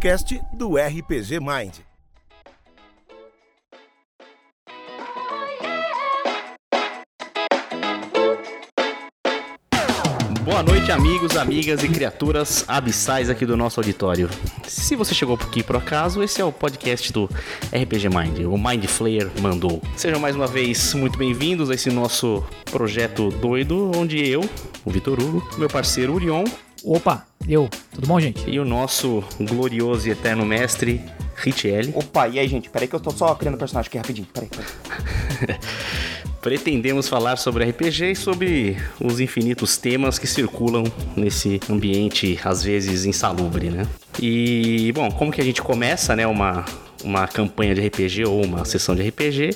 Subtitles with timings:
[0.00, 1.74] podcast do RPG Mind.
[10.42, 14.30] Boa noite, amigos, amigas e criaturas abissais aqui do nosso auditório.
[14.66, 17.28] Se você chegou aqui por acaso, esse é o podcast do
[17.66, 19.82] RPG Mind, o Mind Flayer mandou.
[19.98, 24.48] Sejam mais uma vez muito bem-vindos a esse nosso projeto doido, onde eu,
[24.82, 26.44] o Vitor Hugo, meu parceiro Urion
[26.84, 27.68] Opa, eu.
[27.92, 28.48] Tudo bom, gente?
[28.48, 31.00] e o nosso glorioso e eterno mestre
[31.36, 32.68] Richelli Opa, e aí, gente?
[32.68, 34.28] Peraí que eu tô só criando personagem aqui rapidinho.
[34.32, 35.58] Peraí, peraí.
[36.40, 40.84] pretendemos falar sobre RPG e sobre os infinitos temas que circulam
[41.16, 43.86] nesse ambiente às vezes insalubre, né?
[44.18, 46.64] E bom, como que a gente começa, né, uma
[47.02, 49.50] uma campanha de RPG ou uma sessão de RPG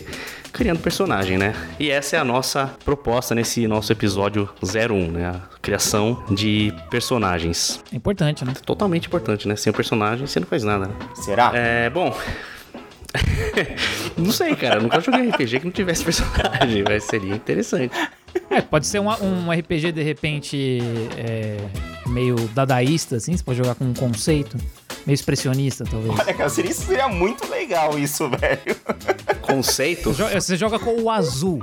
[0.55, 1.53] criando personagem, né?
[1.81, 5.27] E essa é a nossa proposta nesse nosso episódio 01, né?
[5.27, 7.83] A criação de personagens.
[7.93, 8.55] É importante, né?
[8.65, 9.57] Totalmente importante, né?
[9.57, 10.87] Sem o personagem, você não faz nada.
[10.87, 10.95] Né?
[11.17, 11.51] Será?
[11.53, 12.17] É, bom.
[14.17, 14.77] não sei, cara.
[14.77, 17.93] Eu nunca joguei RPG que não tivesse personagem, mas seria interessante.
[18.49, 20.79] É, pode ser um, um RPG, de repente,
[21.17, 21.57] é,
[22.07, 23.37] meio dadaísta, assim.
[23.37, 24.57] Você pode jogar com um conceito.
[25.07, 26.19] Meio expressionista, talvez.
[26.19, 28.77] Olha, cara, seria, seria muito legal isso, velho.
[29.43, 30.13] Conceito?
[30.13, 31.63] Você joga com o azul.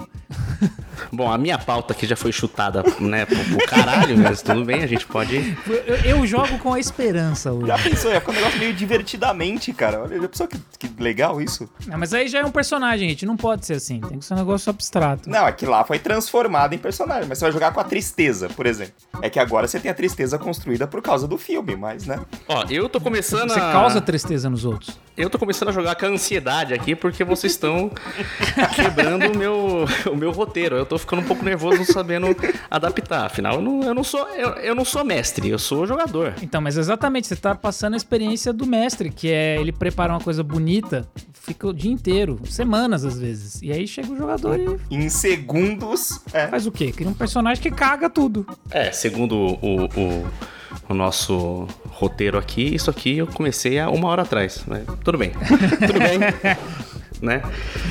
[1.12, 4.84] Bom, a minha pauta aqui já foi chutada, né, pro, pro caralho, mas tudo bem,
[4.84, 5.58] a gente pode.
[5.86, 7.68] Eu, eu jogo com a esperança hoje.
[7.68, 8.12] Já pensou?
[8.12, 10.04] Ia ficar um negócio meio divertidamente, cara.
[10.04, 11.68] Olha, já pensou que, que legal isso?
[11.88, 13.26] Não, mas aí já é um personagem, gente.
[13.26, 14.00] Não pode ser assim.
[14.00, 15.30] Tem que ser um negócio abstrato.
[15.30, 18.48] Não, é que lá foi transformado em personagem, mas você vai jogar com a tristeza,
[18.50, 18.94] por exemplo.
[19.22, 22.20] É que agora você tem a tristeza construída por causa do filme, mas, né?
[22.48, 23.72] Ó, eu tô começando Você a.
[23.72, 25.00] causa tristeza nos outros.
[25.16, 27.92] Eu tô começando a jogar com a ansiedade aqui porque vocês estão
[28.76, 30.76] quebrando o meu, o meu roteiro.
[30.76, 32.28] Eu tô ficando um pouco nervoso não sabendo
[32.70, 33.26] adaptar.
[33.26, 36.34] Afinal, eu não, eu não sou, eu, eu não sou mestre, eu sou jogador.
[36.42, 40.22] Então, mas exatamente, você tá passando a experiência do mestre, que é ele prepara uma
[40.22, 43.62] coisa bonita, fica o dia inteiro, semanas às vezes.
[43.62, 46.22] E aí chega o jogador e Em segundos.
[46.34, 46.48] É.
[46.48, 46.92] faz o quê?
[46.92, 48.46] Cria um personagem que caga tudo.
[48.70, 50.28] É, segundo o, o, o
[50.94, 54.64] nosso roteiro aqui, isso aqui eu comecei há uma hora atrás.
[54.66, 54.84] Né?
[55.04, 55.32] Tudo bem.
[55.32, 56.20] Tudo bem.
[57.22, 57.42] né?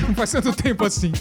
[0.07, 1.11] Não faz tanto tempo assim.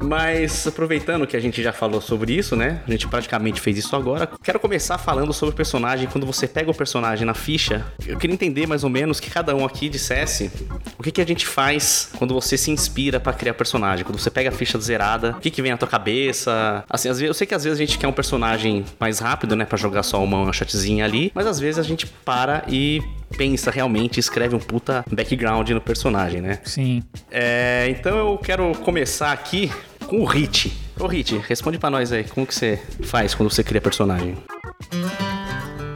[0.00, 2.80] Mas aproveitando que a gente já falou sobre isso, né?
[2.86, 4.28] A gente praticamente fez isso agora.
[4.42, 6.08] Quero começar falando sobre o personagem.
[6.08, 9.54] Quando você pega o personagem na ficha, eu queria entender mais ou menos que cada
[9.54, 10.50] um aqui dissesse
[10.98, 14.04] o que, que a gente faz quando você se inspira pra criar personagem.
[14.04, 16.84] Quando você pega a ficha zerada, o que, que vem na tua cabeça?
[16.88, 19.56] Assim, às vezes, eu sei que às vezes a gente quer um personagem mais rápido,
[19.56, 19.64] né?
[19.64, 23.02] Pra jogar só uma, uma chatzinha ali, mas às vezes a gente para e
[23.36, 26.60] pensa realmente, escreve um puta background no personagem, né?
[26.64, 27.02] Sim.
[27.30, 29.70] É, então eu quero começar aqui
[30.08, 30.72] com o Hit.
[30.98, 34.36] Ô Hit, responde pra nós aí, como que você faz quando você cria personagem?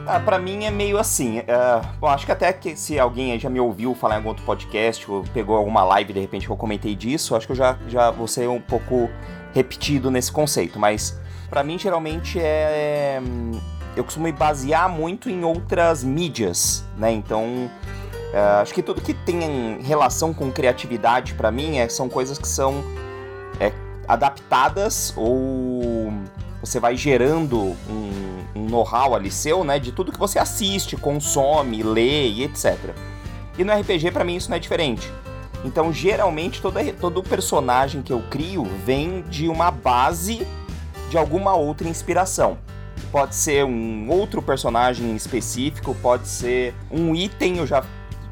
[0.05, 1.39] Ah, pra mim é meio assim.
[1.39, 4.45] é, bom, acho que até que se alguém já me ouviu falar em algum outro
[4.45, 7.77] podcast, ou pegou alguma live de repente que eu comentei disso, acho que eu já,
[7.87, 9.09] já vou ser um pouco
[9.53, 10.77] repetido nesse conceito.
[10.77, 11.19] Mas
[11.49, 13.19] pra mim, geralmente, é.
[13.25, 13.59] hum,
[13.95, 17.11] Eu costumo me basear muito em outras mídias, né?
[17.11, 17.69] Então.
[18.33, 22.47] é, acho que tudo que tem relação com criatividade pra mim é, são coisas que
[22.47, 22.83] são
[23.59, 23.71] é,
[24.07, 26.13] adaptadas ou
[26.61, 31.83] você vai gerando um, um know-how ali seu, né, de tudo que você assiste, consome,
[31.83, 32.77] lê e etc.
[33.57, 35.11] E no RPG, pra mim, isso não é diferente.
[35.65, 40.47] Então, geralmente, todo, todo personagem que eu crio vem de uma base
[41.09, 42.57] de alguma outra inspiração.
[43.11, 47.83] Pode ser um outro personagem específico, pode ser um item, eu já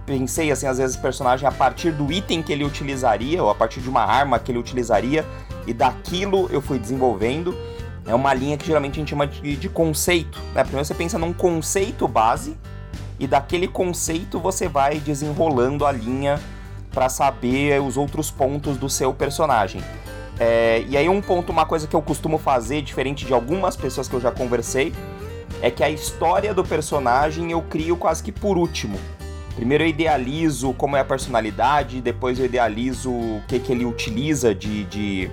[0.06, 3.80] pensei, assim, às vezes, personagem a partir do item que ele utilizaria, ou a partir
[3.80, 5.26] de uma arma que ele utilizaria,
[5.68, 7.56] e daquilo eu fui desenvolvendo.
[8.06, 10.40] É uma linha que geralmente a gente chama de, de conceito.
[10.54, 10.64] Né?
[10.64, 12.58] Primeiro você pensa num conceito base
[13.20, 16.40] e daquele conceito você vai desenrolando a linha
[16.92, 19.82] para saber os outros pontos do seu personagem.
[20.40, 24.08] É, e aí um ponto, uma coisa que eu costumo fazer, diferente de algumas pessoas
[24.08, 24.92] que eu já conversei,
[25.62, 28.98] é que a história do personagem eu crio quase que por último.
[29.56, 34.56] Primeiro eu idealizo como é a personalidade, depois eu idealizo o que, que ele utiliza
[34.56, 35.32] de, de,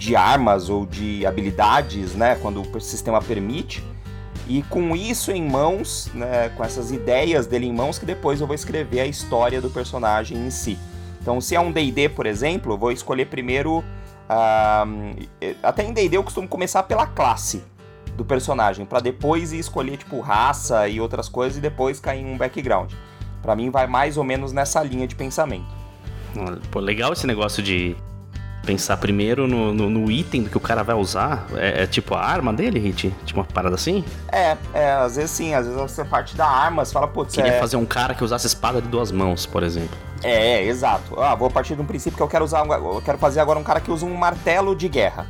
[0.00, 2.34] de armas ou de habilidades, né?
[2.36, 3.84] Quando o sistema permite.
[4.48, 8.46] E com isso em mãos, né, com essas ideias dele em mãos, que depois eu
[8.46, 10.76] vou escrever a história do personagem em si.
[11.20, 13.84] Então, se é um D&D, por exemplo, eu vou escolher primeiro...
[14.28, 14.84] ah,
[15.62, 17.62] até em D&D eu costumo começar pela classe
[18.16, 22.34] do personagem, para depois ir escolher, tipo, raça e outras coisas, e depois cair em
[22.34, 22.92] um background.
[23.42, 25.68] Pra mim vai mais ou menos nessa linha de pensamento.
[26.72, 27.94] Pô, legal esse negócio de
[28.64, 31.46] pensar primeiro no, no, no item que o cara vai usar.
[31.54, 33.14] É, é, tipo a arma dele, Hit?
[33.24, 34.04] Tipo uma parada assim?
[34.30, 37.52] É, é, às vezes sim, às vezes você parte da arma, você fala, putz, Queria
[37.52, 37.60] é...
[37.60, 39.96] fazer um cara que usasse espada de duas mãos, por exemplo.
[40.22, 41.18] É, é, exato.
[41.20, 43.64] Ah, vou partir de um princípio que eu quero usar, eu quero fazer agora um
[43.64, 45.26] cara que usa um martelo de guerra.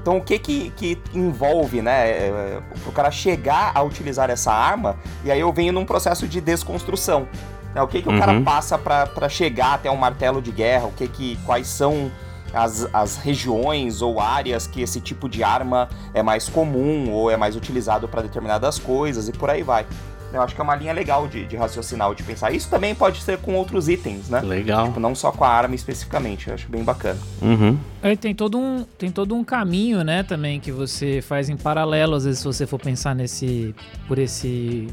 [0.00, 4.96] Então o que que, que envolve, né, é, o cara chegar a utilizar essa arma,
[5.24, 7.26] e aí eu venho num processo de desconstrução.
[7.74, 7.80] Né?
[7.80, 8.16] O que que uhum.
[8.16, 8.44] o cara uhum.
[8.44, 12.12] passa para chegar até um martelo de guerra, o que que, quais são
[12.54, 17.36] as, as regiões ou áreas que esse tipo de arma é mais comum ou é
[17.36, 19.86] mais utilizado para determinadas coisas e por aí vai.
[20.32, 22.52] Eu acho que é uma linha legal de, de raciocinar ou de pensar.
[22.52, 24.40] Isso também pode ser com outros itens, né?
[24.40, 24.88] Legal.
[24.88, 26.48] Tipo, não só com a arma especificamente.
[26.48, 27.20] Eu acho bem bacana.
[27.40, 27.78] Uhum.
[28.02, 32.16] Aí tem todo, um, tem todo um caminho, né, também, que você faz em paralelo,
[32.16, 33.74] às vezes, se você for pensar nesse.
[34.08, 34.88] por esse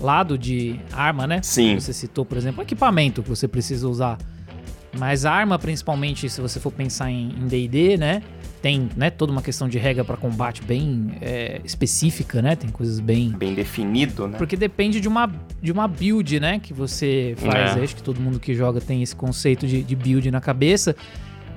[0.00, 1.40] lado de arma, né?
[1.42, 1.78] Sim.
[1.78, 4.16] Você citou, por exemplo, equipamento que você precisa usar.
[4.98, 8.22] Mas arma, principalmente, se você for pensar em DD, né?
[8.64, 12.56] tem né, toda uma questão de regra para combate bem é, específica, né?
[12.56, 14.38] Tem coisas bem bem definido, né?
[14.38, 15.30] Porque depende de uma,
[15.60, 16.58] de uma build, né?
[16.58, 17.76] Que você faz.
[17.76, 17.84] É.
[17.84, 20.96] Acho que todo mundo que joga tem esse conceito de, de build na cabeça.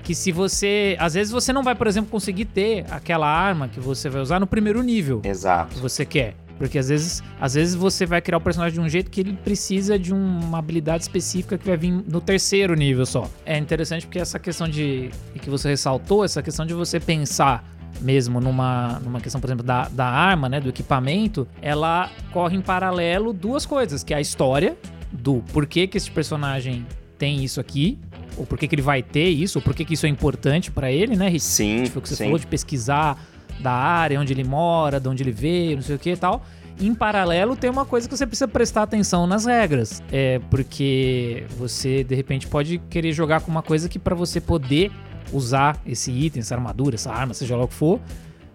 [0.04, 0.98] Que se você.
[1.00, 4.42] Às vezes você não vai, por exemplo, conseguir ter aquela arma que você vai usar
[4.42, 5.22] no primeiro nível.
[5.24, 5.75] Exato.
[5.75, 6.36] Que você quer.
[6.57, 9.33] Porque às vezes, às vezes você vai criar o personagem de um jeito que ele
[9.33, 13.30] precisa de uma habilidade específica que vai vir no terceiro nível só.
[13.45, 15.09] É interessante porque essa questão de.
[15.42, 17.63] que você ressaltou, essa questão de você pensar
[18.01, 22.62] mesmo numa, numa questão, por exemplo, da, da arma, né, do equipamento, ela corre em
[22.62, 24.77] paralelo duas coisas, que é a história
[25.12, 26.86] do porquê que esse personagem
[27.18, 27.98] tem isso aqui,
[28.38, 30.69] ou por que, que ele vai ter isso, ou por que, que isso é importante
[30.69, 31.38] para ele, né?
[31.39, 32.24] Sim, Foi o que você sim.
[32.25, 33.19] falou de pesquisar
[33.59, 36.44] da área, onde ele mora, de onde ele veio, não sei o que e tal.
[36.80, 40.04] Em paralelo, tem uma coisa que você precisa prestar atenção nas regras.
[40.12, 44.92] É porque você, de repente, pode querer jogar com uma coisa que para você poder
[45.33, 48.00] usar esse item, essa armadura, essa arma, seja lá o que for,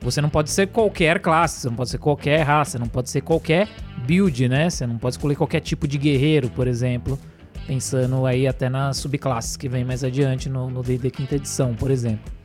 [0.01, 3.21] você não pode ser qualquer classe, você não pode ser qualquer raça, não pode ser
[3.21, 3.69] qualquer
[4.07, 4.71] build, né?
[4.71, 7.19] Você não pode escolher qualquer tipo de guerreiro, por exemplo.
[7.67, 12.42] Pensando aí até nas subclasses que vem mais adiante no D&D quinta edição, por exemplo.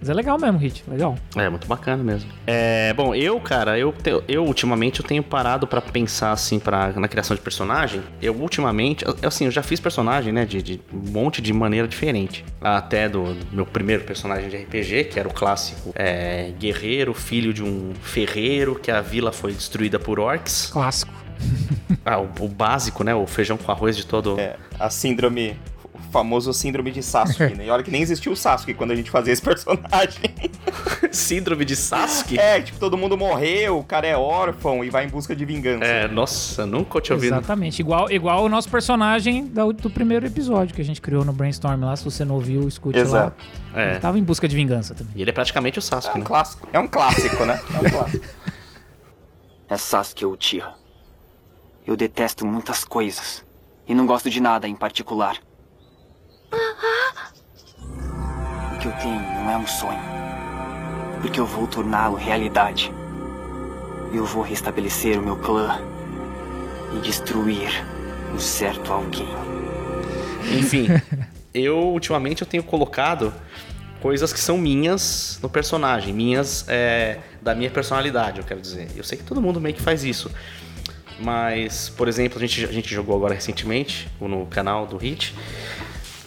[0.00, 1.16] Mas é legal mesmo, Hit, legal.
[1.34, 2.30] É, muito bacana mesmo.
[2.46, 3.94] É, bom, eu, cara, eu,
[4.28, 8.02] eu ultimamente eu tenho parado para pensar assim para na criação de personagem.
[8.20, 12.44] Eu ultimamente, assim, eu já fiz personagem, né, de, de um monte de maneira diferente.
[12.60, 17.52] Até do, do, meu primeiro personagem de RPG, que era o clássico é, guerreiro, filho
[17.52, 20.70] de um ferreiro, que a vila foi destruída por orcs.
[20.72, 21.12] Clássico.
[22.04, 24.38] ah, o, o, básico, né, o feijão com arroz de todo.
[24.38, 25.56] É, a síndrome
[26.14, 27.66] famoso síndrome de Sasuke, né?
[27.66, 30.32] E olha que nem existiu o Sasuke quando a gente fazia esse personagem.
[31.10, 32.38] síndrome de Sasuke?
[32.38, 35.84] É, tipo, todo mundo morreu, o cara é órfão e vai em busca de vingança.
[35.84, 37.34] É, nossa, nunca tinha ouvido.
[37.34, 41.32] Exatamente, igual, igual o nosso personagem do, do primeiro episódio que a gente criou no
[41.32, 43.36] Brainstorm lá, se você não ouviu, escute Exato.
[43.74, 43.82] lá.
[43.82, 43.90] É.
[43.90, 45.14] Ele tava em busca de vingança também.
[45.16, 46.26] E ele é praticamente o Sasuke, é um né?
[46.26, 46.68] Clássico.
[46.72, 47.60] É um clássico, né?
[47.74, 48.24] É um clássico.
[49.68, 50.74] É Sasuke Uchiha.
[51.84, 53.44] Eu detesto muitas coisas.
[53.86, 55.38] E não gosto de nada em particular.
[58.74, 60.00] O que eu tenho não é um sonho.
[61.20, 62.92] Porque eu vou torná-lo realidade.
[64.12, 65.80] Eu vou restabelecer o meu clã
[66.96, 67.84] e destruir
[68.32, 69.28] um certo alguém.
[70.58, 70.86] Enfim,
[71.52, 73.32] eu ultimamente eu tenho colocado
[74.00, 78.88] coisas que são minhas no personagem, minhas é, da minha personalidade, eu quero dizer.
[78.94, 80.30] Eu sei que todo mundo meio que faz isso.
[81.18, 85.34] Mas, por exemplo, a gente, a gente jogou agora recentemente no canal do Hit.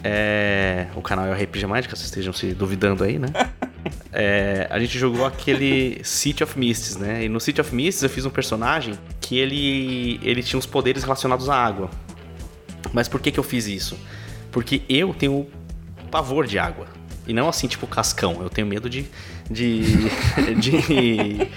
[0.04, 3.28] É, o canal é o RPG caso vocês estejam se duvidando aí, né?
[4.12, 7.24] É, a gente jogou aquele City of Mists, né?
[7.26, 11.04] E no City of Mists eu fiz um personagem que ele, ele tinha uns poderes
[11.04, 11.90] relacionados à água.
[12.92, 13.98] Mas por que, que eu fiz isso?
[14.52, 15.48] Porque eu tenho
[16.10, 16.88] pavor de água.
[17.28, 18.42] E não assim, tipo, cascão.
[18.42, 19.06] Eu tenho medo de.
[19.50, 19.82] de.
[20.60, 21.50] de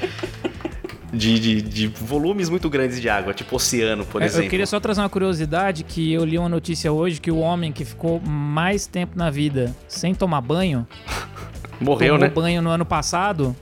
[1.12, 4.46] de, de, de, volumes muito grandes de água, tipo oceano, por é, exemplo.
[4.46, 7.72] Eu queria só trazer uma curiosidade que eu li uma notícia hoje que o homem
[7.72, 10.86] que ficou mais tempo na vida sem tomar banho
[11.80, 12.28] morreu, tomou né?
[12.28, 13.56] banho no ano passado,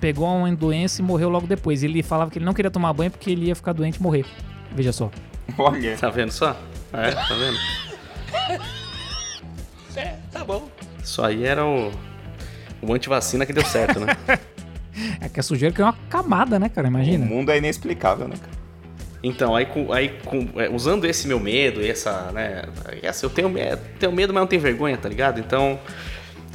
[0.00, 1.82] pegou uma doença e morreu logo depois.
[1.82, 4.24] Ele falava que ele não queria tomar banho porque ele ia ficar doente e morrer.
[4.72, 5.10] Veja só.
[5.56, 5.96] Olha.
[5.96, 6.56] Tá vendo só?
[6.92, 7.58] É, tá vendo?
[9.96, 10.68] é, tá bom.
[11.02, 11.90] Isso aí era o,
[12.80, 14.16] o antivacina que deu certo, né?
[15.20, 16.88] É que a sujeira que é uma camada, né, cara?
[16.88, 17.24] Imagina.
[17.24, 18.58] O mundo é inexplicável, né, cara?
[19.22, 22.62] Então, aí, com, aí com, é, usando esse meu medo, essa, né?
[23.02, 23.52] Essa, eu tenho,
[23.98, 25.40] tenho medo, mas não tenho vergonha, tá ligado?
[25.40, 25.78] Então,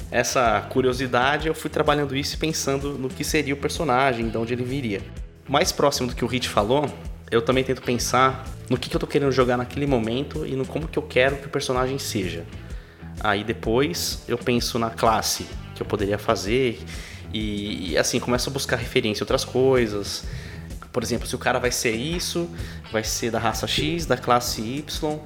[0.09, 4.53] essa curiosidade, eu fui trabalhando isso e pensando no que seria o personagem, de onde
[4.53, 5.01] ele viria.
[5.47, 6.89] Mais próximo do que o Hit falou,
[7.29, 10.65] eu também tento pensar no que, que eu tô querendo jogar naquele momento e no
[10.65, 12.45] como que eu quero que o personagem seja.
[13.19, 16.79] Aí depois eu penso na classe que eu poderia fazer
[17.33, 20.25] e, e assim começo a buscar referência em outras coisas.
[20.91, 22.47] Por exemplo, se o cara vai ser isso,
[22.91, 25.19] vai ser da raça X, da classe Y,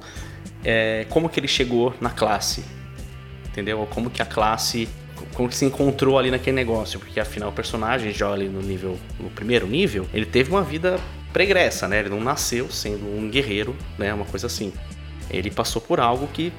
[0.64, 2.64] é, como que ele chegou na classe?
[3.48, 3.86] Entendeu?
[3.90, 4.88] Como que a classe
[5.34, 8.98] como que se encontrou ali naquele negócio, porque afinal o personagem já ali no nível
[9.18, 10.98] no primeiro nível, ele teve uma vida
[11.32, 12.00] pregressa, né?
[12.00, 14.12] Ele não nasceu sendo um guerreiro, né?
[14.12, 14.72] Uma coisa assim.
[15.30, 16.52] Ele passou por algo que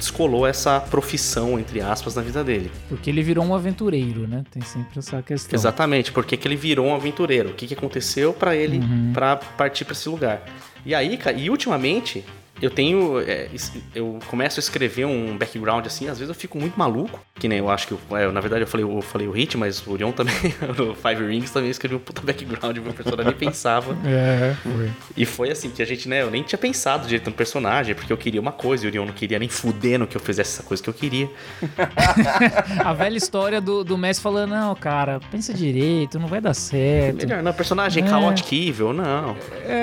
[0.00, 2.72] descolou essa profissão, entre aspas, na vida dele.
[2.88, 4.42] Porque ele virou um aventureiro, né?
[4.50, 5.56] Tem sempre essa questão.
[5.56, 7.50] Exatamente, porque que ele virou um aventureiro.
[7.50, 9.12] O que, que aconteceu para ele Uhum.
[9.12, 10.42] para partir para esse lugar.
[10.84, 12.24] E aí, cara, e ultimamente
[12.60, 13.20] eu tenho.
[13.20, 13.48] é,
[13.94, 17.18] eu começo a escrever um background assim, às vezes eu fico muito maluco.
[17.34, 17.92] Que nem eu acho que.
[17.94, 20.34] eu- é, na verdade, eu falei, eu falei o Hit, mas o Orion também,
[20.76, 23.96] no Five Rings, também escreveu um puta background, meu personagem nem pensava.
[24.04, 24.90] É, foi.
[25.16, 28.12] E foi assim, que a gente, né, eu nem tinha pensado direito no personagem, porque
[28.12, 30.62] eu queria uma coisa, e o Orion não queria nem fudendo que eu fizesse essa
[30.62, 31.30] coisa que eu queria.
[32.84, 37.26] A velha história do, do Messi falando, não, cara, pensa direito, não vai dar certo.
[37.26, 38.08] Melhor, não, personagem É.
[38.08, 39.36] caótico evil, não.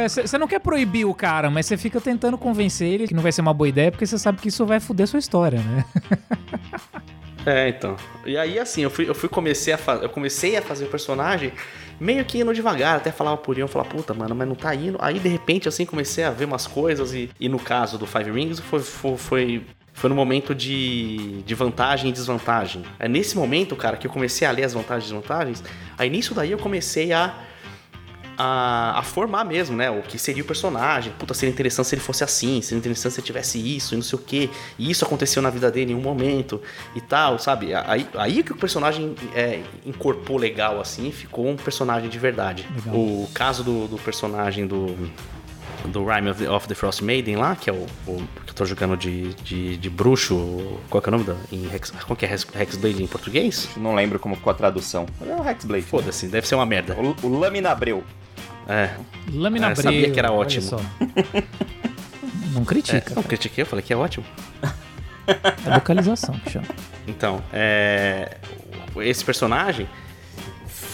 [0.07, 3.31] Você não quer proibir o cara, mas você fica tentando convencer ele que não vai
[3.31, 5.86] ser uma boa ideia, porque você sabe que isso vai foder sua história, né?
[7.47, 7.95] É, então.
[8.25, 9.79] E aí, assim, eu fui, eu fui comecei a.
[10.01, 11.53] Eu comecei a fazer o personagem
[11.97, 14.97] meio que indo devagar, até falava por Ian, falava, puta, mano, mas não tá indo.
[15.01, 18.31] Aí, de repente, assim, comecei a ver umas coisas, e, e no caso do Five
[18.31, 22.83] Rings, foi, foi, foi, foi no momento de, de vantagem e desvantagem.
[23.00, 25.63] É nesse momento, cara, que eu comecei a ler as vantagens e desvantagens.
[25.97, 27.33] Aí nisso daí eu comecei a
[28.38, 29.89] a, a formar mesmo, né?
[29.89, 31.12] O que seria o personagem.
[31.17, 34.03] Puta, seria interessante se ele fosse assim, seria interessante se ele tivesse isso e não
[34.03, 34.50] sei o quê.
[34.77, 36.62] E isso aconteceu na vida dele em um momento
[36.96, 37.74] e tal, sabe?
[37.74, 42.67] Aí, aí que o personagem é, incorporou legal, assim, ficou um personagem de verdade.
[42.75, 42.96] Legal.
[42.96, 44.96] O caso do, do personagem do.
[45.86, 48.53] Do Rime of the, of the Frost Maiden lá, que é o, o que eu
[48.53, 50.79] tô jogando de, de, de bruxo.
[50.89, 51.36] Qual que é o nome da.
[51.51, 53.69] Em Hex, qual que é Hex- Hexblade em português?
[53.77, 55.05] Não lembro como ficou a tradução.
[55.25, 55.84] É o Hexblade.
[55.86, 56.96] Foda-se, deve ser uma merda.
[56.96, 58.03] O, o Lâmina Abreu.
[58.67, 58.89] É.
[59.31, 60.79] Lâmina Ah, eu sabia que era ótimo.
[62.53, 64.25] Não critica, Não critiquei, eu falei que é ótimo.
[65.27, 66.65] é localização que chama.
[67.07, 68.38] Então, é...
[68.98, 69.88] esse personagem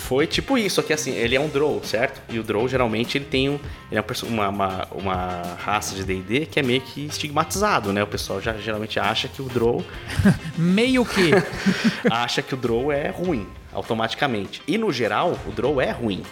[0.08, 2.22] foi tipo isso, só que assim, ele é um Drow, certo?
[2.30, 3.60] E o Drow geralmente ele tem um,
[3.92, 8.04] ele é um uma, uma, uma raça de D&D que é meio que estigmatizado, né?
[8.04, 9.84] O pessoal já geralmente acha que o Drow
[10.58, 11.32] Meio que.
[12.10, 14.62] acha que o Drow é ruim, automaticamente.
[14.68, 16.24] E no geral, o Drow é ruim.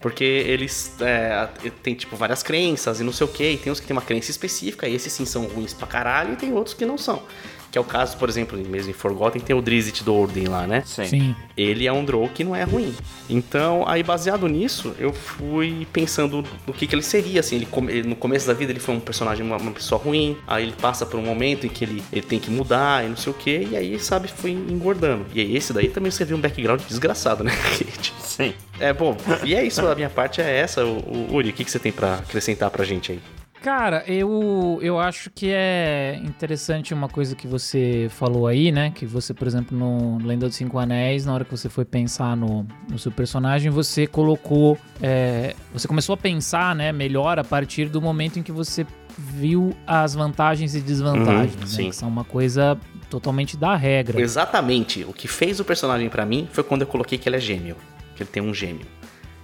[0.00, 1.48] Porque eles é,
[1.82, 4.02] tem, tipo, várias crenças e não sei o que, e tem uns que tem uma
[4.02, 7.20] crença específica, e esses sim são ruins pra caralho, e tem outros que não são.
[7.70, 10.82] Que é o caso, por exemplo, mesmo em Forgotten tem o Drizzt Do'Urden lá, né?
[10.86, 11.04] Sim.
[11.04, 11.36] Sim.
[11.56, 12.94] Ele é um Drow que não é ruim.
[13.28, 17.56] Então, aí baseado nisso, eu fui pensando no que, que ele seria, assim.
[17.56, 20.36] Ele, no começo da vida ele foi um personagem, uma, uma pessoa ruim.
[20.46, 23.16] Aí ele passa por um momento em que ele, ele tem que mudar e não
[23.16, 23.68] sei o que.
[23.70, 25.26] E aí, sabe, foi engordando.
[25.34, 28.14] E aí esse daí também serviu um background desgraçado, né, Kate?
[28.22, 28.54] Sim.
[28.80, 30.84] É, bom, e é isso, a minha parte é essa.
[30.86, 33.20] O, o- Uri, o que, que você tem pra acrescentar pra gente aí?
[33.68, 38.90] Cara, eu, eu acho que é interessante uma coisa que você falou aí, né?
[38.94, 42.34] Que você, por exemplo, no Lenda dos Cinco Anéis, na hora que você foi pensar
[42.34, 44.78] no, no seu personagem, você colocou.
[45.02, 48.86] é, você começou a pensar, né, melhor a partir do momento em que você
[49.18, 51.66] viu as vantagens e desvantagens, Uhum, né?
[51.66, 51.90] sim.
[51.90, 52.78] Que são uma coisa
[53.10, 54.18] totalmente da regra.
[54.18, 55.04] Exatamente.
[55.06, 57.76] O que fez o personagem pra mim foi quando eu coloquei que ele é gêmeo.
[58.16, 58.86] Que ele tem um gêmeo.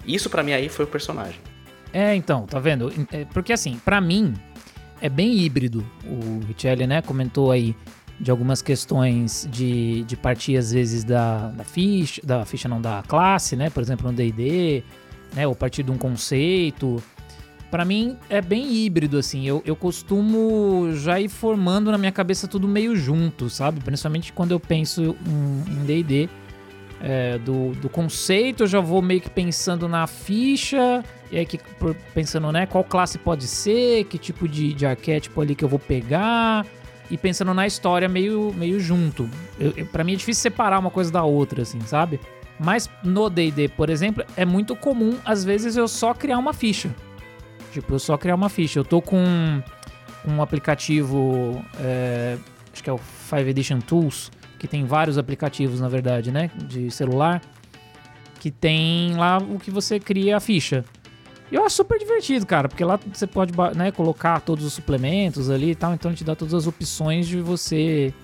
[0.07, 1.39] Isso pra mim aí foi o personagem.
[1.95, 2.93] É, então, tá vendo?
[3.13, 4.35] É, Porque assim, pra mim,
[5.01, 5.87] é bem híbrido.
[6.05, 7.77] O Richelli, né, comentou aí
[8.19, 13.05] de algumas questões de, de partir, às vezes, da, da ficha, da ficha não, da
[13.07, 13.71] classe, né?
[13.71, 14.83] Por exemplo, no D&D,
[15.35, 15.47] né?
[15.47, 17.01] Ou partir de um conceito.
[17.71, 19.47] Pra mim, é bem híbrido, assim.
[19.47, 23.81] Eu, eu costumo já ir formando na minha cabeça tudo meio junto, sabe?
[23.81, 25.17] Principalmente quando eu penso
[25.69, 26.29] em D&D.
[27.07, 31.61] É, do, do conceito, eu já vou meio que pensando na ficha, e aí que,
[32.15, 35.79] pensando, né, qual classe pode ser, que tipo de, de arquétipo ali que eu vou
[35.79, 36.65] pegar,
[37.11, 39.29] e pensando na história meio, meio junto.
[39.61, 42.19] Eu, pra mim é difícil separar uma coisa da outra, assim, sabe?
[42.59, 46.95] Mas no D&D, por exemplo, é muito comum, às vezes, eu só criar uma ficha.
[47.73, 48.79] Tipo, eu só criar uma ficha.
[48.79, 49.63] Eu tô com
[50.27, 52.39] um aplicativo, é,
[52.73, 54.31] acho que é o 5 Edition Tools,
[54.65, 57.43] que tem vários aplicativos, na verdade, né, de celular,
[58.41, 60.87] que tem lá o que você cria a ficha.
[61.53, 65.51] E eu acho super divertido, cara, porque lá você pode né, colocar todos os suplementos
[65.51, 68.15] ali e tal, então ele te dá todas as opções de você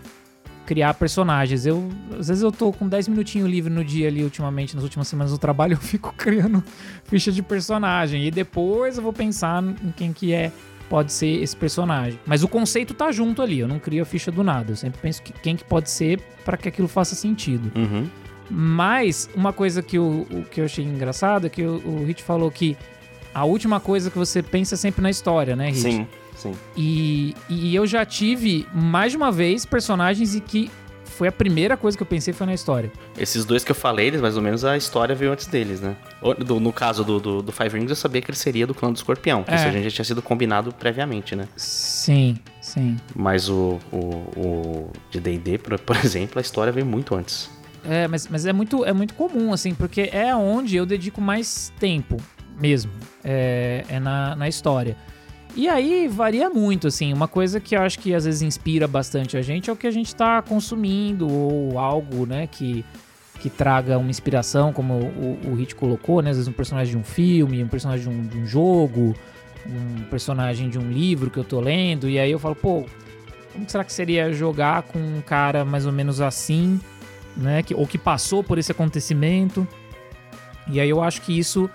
[0.64, 1.66] criar personagens.
[1.66, 1.86] Eu,
[2.18, 5.32] às vezes eu tô com 10 minutinhos livre no dia ali, ultimamente, nas últimas semanas
[5.32, 6.64] do trabalho, eu fico criando
[7.04, 8.26] ficha de personagem.
[8.26, 10.50] E depois eu vou pensar em quem que é
[10.90, 12.18] pode ser esse personagem.
[12.26, 14.72] Mas o conceito tá junto ali, eu não crio a ficha do nada.
[14.72, 17.70] Eu sempre penso que quem que pode ser para que aquilo faça sentido.
[17.76, 18.08] Uhum.
[18.50, 22.50] Mas uma coisa que, o que eu achei engraçado é que o, o Hit falou
[22.50, 22.76] que
[23.32, 25.80] a última coisa que você pensa é sempre na história, né, Hit?
[25.80, 26.52] Sim, sim.
[26.76, 30.68] E, e eu já tive mais de uma vez personagens em que
[31.20, 32.90] foi a primeira coisa que eu pensei foi na história.
[33.18, 35.94] Esses dois que eu falei, eles, mais ou menos a história veio antes deles, né?
[36.46, 38.90] Do- no caso do, do, do Five Rings, eu sabia que ele seria do clã
[38.90, 39.42] do escorpião.
[39.44, 39.56] Que É.
[39.56, 41.46] isso a gente já tinha sido combinado previamente, né?
[41.56, 42.96] Sim, sim.
[43.14, 43.98] Mas o, o,
[44.34, 47.50] o de D&D, por, por exemplo, a história veio muito antes.
[47.84, 51.70] É, mas, mas é, muito, é muito comum, assim, porque é onde eu dedico mais
[51.78, 52.16] tempo
[52.58, 52.90] mesmo.
[53.22, 54.96] É, é na, na história.
[55.56, 57.12] E aí varia muito, assim.
[57.12, 59.86] Uma coisa que eu acho que às vezes inspira bastante a gente é o que
[59.86, 62.84] a gente tá consumindo, ou algo, né, que,
[63.40, 66.30] que traga uma inspiração, como o, o Hit colocou, né?
[66.30, 69.14] Às vezes um personagem de um filme, um personagem de um, de um jogo,
[69.66, 72.86] um personagem de um livro que eu tô lendo, e aí eu falo, pô,
[73.52, 76.80] como será que seria jogar com um cara mais ou menos assim,
[77.36, 77.62] né?
[77.62, 79.66] Que, ou que passou por esse acontecimento.
[80.68, 81.68] E aí eu acho que isso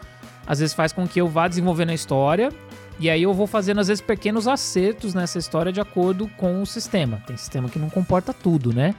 [0.47, 2.51] às vezes faz com que eu vá desenvolvendo a história.
[2.99, 6.65] E aí eu vou fazendo, às vezes, pequenos acertos nessa história de acordo com o
[6.65, 7.21] sistema.
[7.27, 8.95] Tem sistema que não comporta tudo, né?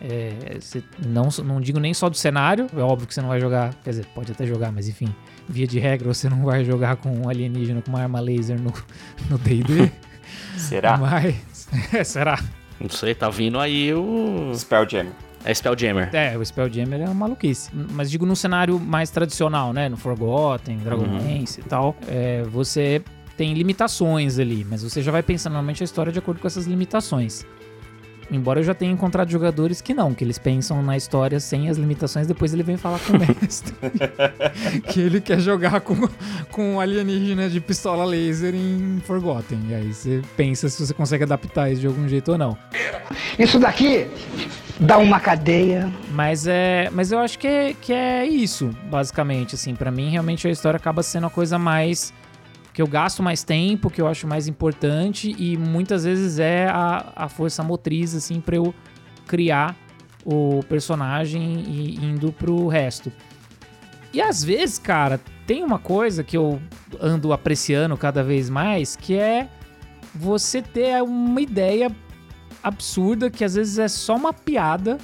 [0.00, 3.38] É, você- não, não digo nem só do cenário, é óbvio que você não vai
[3.38, 5.14] jogar, quer dizer, pode até jogar, mas enfim,
[5.46, 8.72] via de regra você não vai jogar com um alienígena com uma arma laser no
[9.28, 9.90] no D&D,
[10.56, 10.96] Será?
[10.96, 11.68] mas...
[11.92, 12.42] É, será?
[12.80, 14.50] Não sei, tá vindo aí o...
[14.54, 15.12] Spelljammer.
[15.44, 16.08] É Spelljammer.
[16.14, 17.70] É, o Spelljammer é uma maluquice.
[17.72, 19.88] Mas digo num cenário mais tradicional, né?
[19.88, 21.94] No Forgotten, Dragonlance e tal.
[22.08, 23.02] É, você
[23.40, 26.66] tem limitações ali, mas você já vai pensando normalmente a história de acordo com essas
[26.66, 27.46] limitações.
[28.30, 31.78] Embora eu já tenha encontrado jogadores que não, que eles pensam na história sem as
[31.78, 33.74] limitações, depois ele vem falar com o mestre.
[34.92, 35.96] que ele quer jogar com,
[36.52, 39.58] com alienígena de pistola laser em Forgotten.
[39.70, 42.58] E aí você pensa se você consegue adaptar isso de algum jeito ou não.
[43.38, 44.06] Isso daqui
[44.78, 45.90] dá uma cadeia.
[46.10, 50.46] Mas é, mas eu acho que é, que é isso, basicamente, assim, Pra mim realmente
[50.46, 52.12] a história acaba sendo a coisa mais
[52.80, 57.12] que eu gasto mais tempo, que eu acho mais importante e muitas vezes é a,
[57.14, 58.74] a força motriz assim para eu
[59.26, 59.76] criar
[60.24, 63.12] o personagem e indo pro resto.
[64.14, 66.58] E às vezes, cara, tem uma coisa que eu
[66.98, 69.46] ando apreciando cada vez mais, que é
[70.14, 71.94] você ter uma ideia
[72.62, 74.96] absurda que às vezes é só uma piada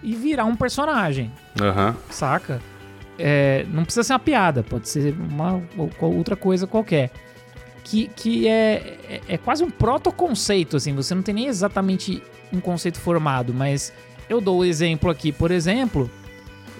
[0.00, 1.96] e virar um personagem, Aham.
[2.08, 2.62] saca?
[3.22, 5.62] É, não precisa ser uma piada, pode ser uma
[6.00, 7.10] outra coisa qualquer.
[7.84, 12.60] Que, que é, é, é quase um protoconceito, assim, você não tem nem exatamente um
[12.60, 13.92] conceito formado, mas
[14.28, 16.10] eu dou o exemplo aqui, por exemplo,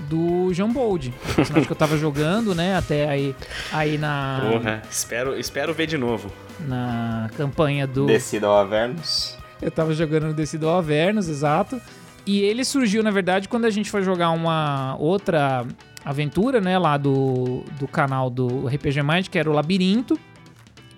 [0.09, 3.35] do John Bold, personagem que eu tava jogando, né, até aí,
[3.73, 6.31] aí na, Porra, espero, espero ver de novo.
[6.61, 8.07] na campanha do...
[8.07, 9.37] Descida ao Avernus.
[9.61, 11.81] Eu tava jogando no Decido ao Avernus, exato.
[12.25, 15.67] E ele surgiu, na verdade, quando a gente foi jogar uma outra
[16.05, 20.19] aventura, né, lá do, do canal do RPG Mind, que era o Labirinto.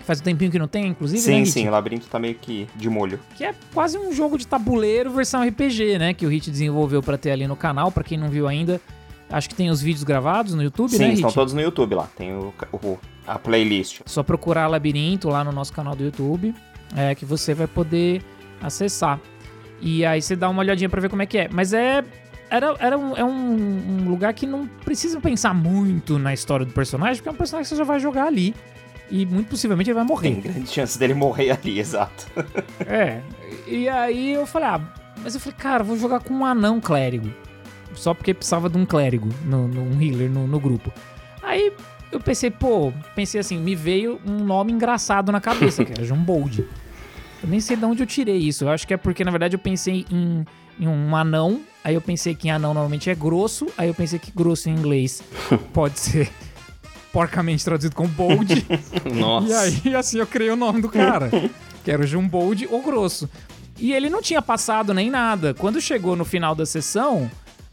[0.04, 1.50] Faz um tempinho que não tem, inclusive, né, Sim, Hit?
[1.52, 3.20] sim, o labirinto tá meio que de molho.
[3.36, 6.12] Que é quase um jogo de tabuleiro versão RPG, né?
[6.12, 8.80] Que o Hit desenvolveu pra ter ali no canal, pra quem não viu ainda.
[9.30, 11.34] Acho que tem os vídeos gravados no YouTube, Sim, né, estão Hit?
[11.36, 12.08] todos no YouTube lá.
[12.16, 14.00] Tem o, o- a playlist.
[14.04, 16.52] Só procurar Labirinto lá no nosso canal do YouTube,
[16.96, 18.22] é que você vai poder
[18.60, 19.20] acessar.
[19.80, 21.48] E aí você dá uma olhadinha pra ver como é que é.
[21.48, 22.02] Mas é
[22.54, 26.72] era, era um, é um, um lugar que não precisa pensar muito na história do
[26.72, 28.54] personagem, porque é um personagem que você já vai jogar ali.
[29.10, 30.30] E muito possivelmente ele vai morrer.
[30.32, 32.26] Tem grande chance dele morrer ali, exato.
[32.86, 33.20] É.
[33.66, 34.80] E aí eu falei, ah,
[35.22, 37.30] mas eu falei, cara, vou jogar com um anão clérigo.
[37.94, 40.90] Só porque precisava de um clérigo, no, no- um healer no, no grupo.
[41.42, 41.72] Aí
[42.10, 46.16] eu pensei, pô, pensei assim, me veio um nome engraçado na cabeça, que era John
[46.22, 46.66] Bold.
[47.42, 48.64] Eu nem sei de onde eu tirei isso.
[48.64, 50.46] Eu acho que é porque, na verdade, eu pensei em,
[50.80, 51.60] em um anão.
[51.84, 53.66] Aí eu pensei que em anão normalmente é grosso.
[53.76, 55.22] Aí eu pensei que grosso em inglês
[55.72, 56.30] pode ser
[57.12, 58.66] porcamente traduzido como bold.
[59.14, 59.68] Nossa.
[59.68, 61.30] E aí, assim, eu criei o nome do cara,
[61.84, 63.28] que era o Jumbold ou Grosso.
[63.78, 65.54] E ele não tinha passado nem nada.
[65.54, 67.30] Quando chegou no final da sessão,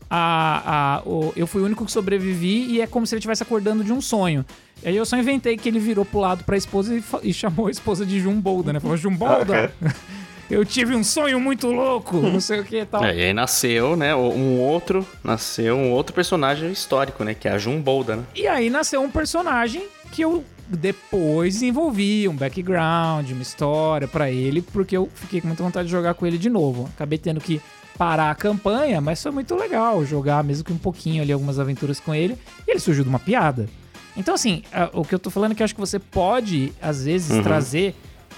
[0.09, 3.43] a, a, o- eu fui o único que sobrevivi e é como se ele estivesse
[3.43, 4.43] acordando de um sonho.
[4.83, 7.67] E aí eu só inventei que ele virou pro lado pra esposa e, e chamou
[7.67, 8.79] a esposa de Jumbolda, né?
[8.79, 9.71] Falou, Jumbolda,
[10.49, 13.03] eu tive um sonho muito louco, não sei o que e tal.
[13.03, 17.51] É, e aí nasceu, né, um outro, nasceu um outro personagem histórico, né, que é
[17.51, 18.23] a Jumbolda, né?
[18.35, 24.62] E aí nasceu um personagem que eu depois desenvolvi um background, uma história pra ele,
[24.62, 26.89] porque eu fiquei com muita vontade de jogar com ele de novo.
[26.95, 27.59] Acabei tendo que
[27.97, 31.99] parar a campanha, mas foi muito legal jogar, mesmo que um pouquinho ali, algumas aventuras
[31.99, 32.38] com ele.
[32.67, 33.67] E ele surgiu de uma piada.
[34.15, 37.03] Então, assim, o que eu tô falando é que eu acho que você pode, às
[37.05, 37.95] vezes, trazer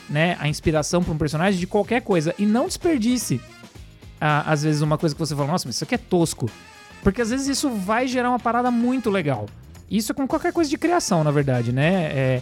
[0.10, 3.42] né, a inspiração para um personagem de qualquer coisa e não desperdice
[4.22, 6.48] ah, às vezes uma coisa que você fala, nossa, mas isso aqui é tosco.
[7.02, 9.48] Porque às vezes isso vai gerar uma parada muito legal.
[9.90, 12.12] Isso é com qualquer coisa de criação, na verdade, né?
[12.14, 12.42] É,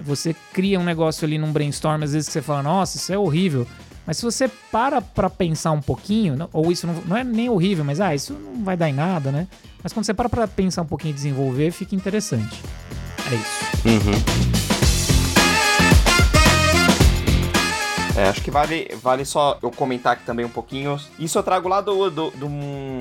[0.00, 3.18] você cria um negócio ali num brainstorm, às vezes que você fala, nossa, isso é
[3.18, 3.66] horrível.
[4.06, 7.84] Mas se você para pra pensar um pouquinho, ou isso não, não é nem horrível,
[7.84, 9.46] mas ah, isso não vai dar em nada, né?
[9.82, 12.62] Mas quando você para pra pensar um pouquinho e desenvolver, fica interessante.
[13.30, 14.67] É isso.
[18.18, 20.98] É, acho que vale, vale só eu comentar aqui também um pouquinho.
[21.20, 22.48] Isso eu trago lá do, do, do,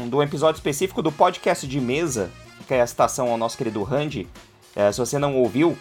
[0.10, 2.30] do episódio específico do podcast de mesa,
[2.68, 4.28] que é a citação ao nosso querido Randy.
[4.76, 5.76] É, se você não ouviu,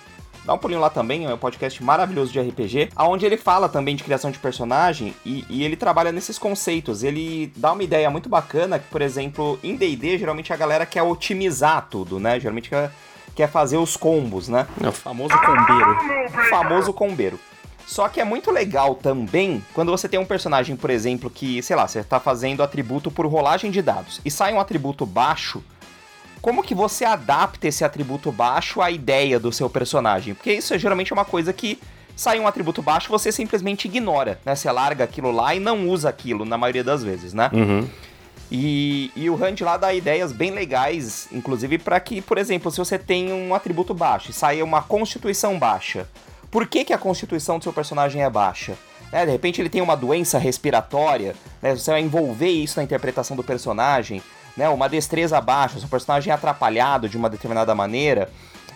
[0.46, 3.94] dá um pulinho lá também, é um podcast maravilhoso de RPG, onde ele fala também
[3.94, 7.02] de criação de personagem e, e ele trabalha nesses conceitos.
[7.02, 11.02] Ele dá uma ideia muito bacana que, por exemplo, em D&D, geralmente a galera quer
[11.02, 12.40] otimizar tudo, né?
[12.40, 12.90] Geralmente quer,
[13.34, 14.66] quer fazer os combos, né?
[14.82, 15.90] É o famoso combeiro.
[16.24, 17.38] o famoso combeiro.
[17.86, 21.76] Só que é muito legal também quando você tem um personagem, por exemplo, que, sei
[21.76, 25.62] lá, você tá fazendo atributo por rolagem de dados e sai um atributo baixo.
[26.42, 30.34] Como que você adapta esse atributo baixo à ideia do seu personagem?
[30.34, 31.78] Porque isso é geralmente uma coisa que
[32.16, 34.54] sai um atributo baixo, você simplesmente ignora, né?
[34.54, 37.50] Você larga aquilo lá e não usa aquilo na maioria das vezes, né?
[37.52, 37.88] Uhum.
[38.50, 42.78] E, e o Hunt lá dá ideias bem legais, inclusive para que, por exemplo, se
[42.78, 46.08] você tem um atributo baixo e sai uma constituição baixa,
[46.50, 48.76] por que, que a constituição do seu personagem é baixa?
[49.12, 51.74] É, de repente ele tem uma doença respiratória, né?
[51.74, 54.22] você vai envolver isso na interpretação do personagem,
[54.56, 54.68] né?
[54.68, 58.30] uma destreza baixa, seu personagem é atrapalhado de uma determinada maneira.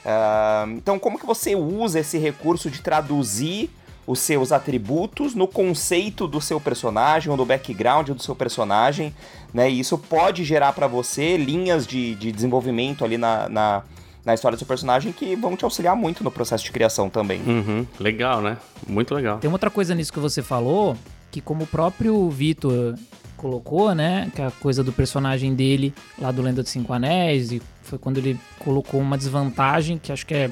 [0.05, 3.71] Ah, então, como que você usa esse recurso de traduzir
[4.07, 9.15] os seus atributos no conceito do seu personagem ou no background do seu personagem,
[9.55, 9.71] né?
[9.71, 13.83] E isso pode gerar para você linhas de, de desenvolvimento ali na, na,
[14.25, 17.41] na história do seu personagem que vão te auxiliar muito no processo de criação também.
[17.43, 17.87] Uhum.
[17.99, 18.57] Legal, né?
[18.87, 19.39] Muito legal.
[19.39, 20.97] Tem outra coisa nisso que você falou,
[21.31, 22.95] que como o próprio Vitor
[23.41, 27.51] colocou, né, que é a coisa do personagem dele lá do Lenda dos Cinco Anéis,
[27.51, 30.51] e foi quando ele colocou uma desvantagem, que acho que é,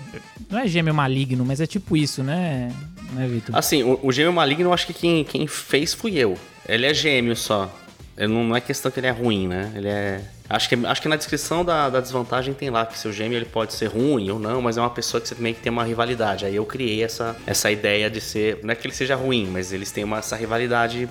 [0.49, 2.73] não é gêmeo maligno, mas é tipo isso, né,
[3.13, 3.55] né Vitor?
[3.55, 6.35] Assim, o, o gêmeo maligno, eu acho que quem, quem fez fui eu.
[6.67, 7.71] Ele é gêmeo só.
[8.19, 9.73] Ele não, é questão que ele é ruim, né?
[9.77, 10.21] Ele é.
[10.51, 13.45] Acho que, acho que na descrição da, da desvantagem tem lá que seu gêmeo ele
[13.45, 16.45] pode ser ruim ou não, mas é uma pessoa que você também tem uma rivalidade.
[16.45, 18.59] Aí eu criei essa, essa ideia de ser.
[18.65, 21.09] Não é que ele seja ruim, mas eles têm uma, essa rivalidade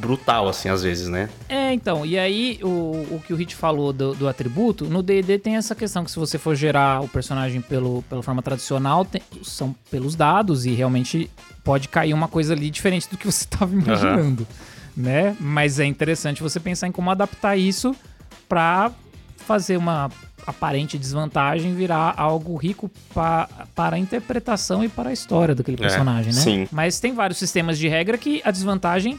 [0.00, 1.28] brutal, assim, às vezes, né?
[1.48, 2.66] É, então, e aí o,
[3.10, 6.18] o que o Hit falou do, do atributo, no D&D tem essa questão que se
[6.18, 11.30] você for gerar o personagem pelo, pela forma tradicional, tem- são pelos dados e realmente
[11.62, 14.46] pode cair uma coisa ali diferente do que você estava imaginando,
[14.96, 15.36] né?
[15.40, 17.94] Mas é interessante você pensar em como adaptar isso
[18.48, 18.90] pra
[19.36, 20.10] fazer uma
[20.46, 26.32] aparente desvantagem virar algo rico pa, para a interpretação e para a história daquele personagem,
[26.32, 26.40] né?
[26.40, 26.68] sim.
[26.70, 29.18] Mas tem vários sistemas de regra que a desvantagem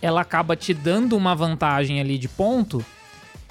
[0.00, 2.84] ela acaba te dando uma vantagem ali de ponto.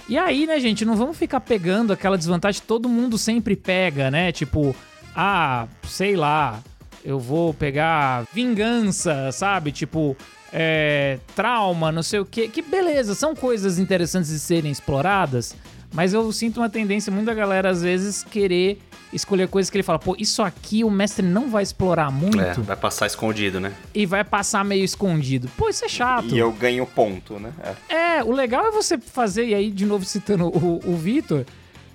[0.10, 4.12] E aí, né, gente, não vamos ficar pegando aquela desvantagem que todo mundo sempre pega,
[4.12, 4.32] né?
[4.32, 4.76] Tipo,
[5.16, 6.60] ah, sei lá,
[7.06, 9.72] eu vou pegar vingança, sabe?
[9.72, 10.18] Tipo,
[10.52, 12.48] é, trauma, não sei o quê.
[12.48, 15.56] Que beleza, são coisas interessantes de serem exploradas,
[15.94, 18.80] mas eu sinto uma tendência muito da galera, às vezes, querer
[19.14, 22.54] escolher coisas que ele fala, pô, isso aqui o mestre não vai explorar muito É,
[22.54, 23.74] vai passar escondido, né?
[23.94, 25.50] e vai passar meio escondido.
[25.58, 26.34] Pô, isso é chato.
[26.34, 27.52] E eu ganho ponto, né?
[27.90, 28.18] É.
[28.20, 31.46] É, o legal é você fazer, e aí, de novo citando o, o Vitor,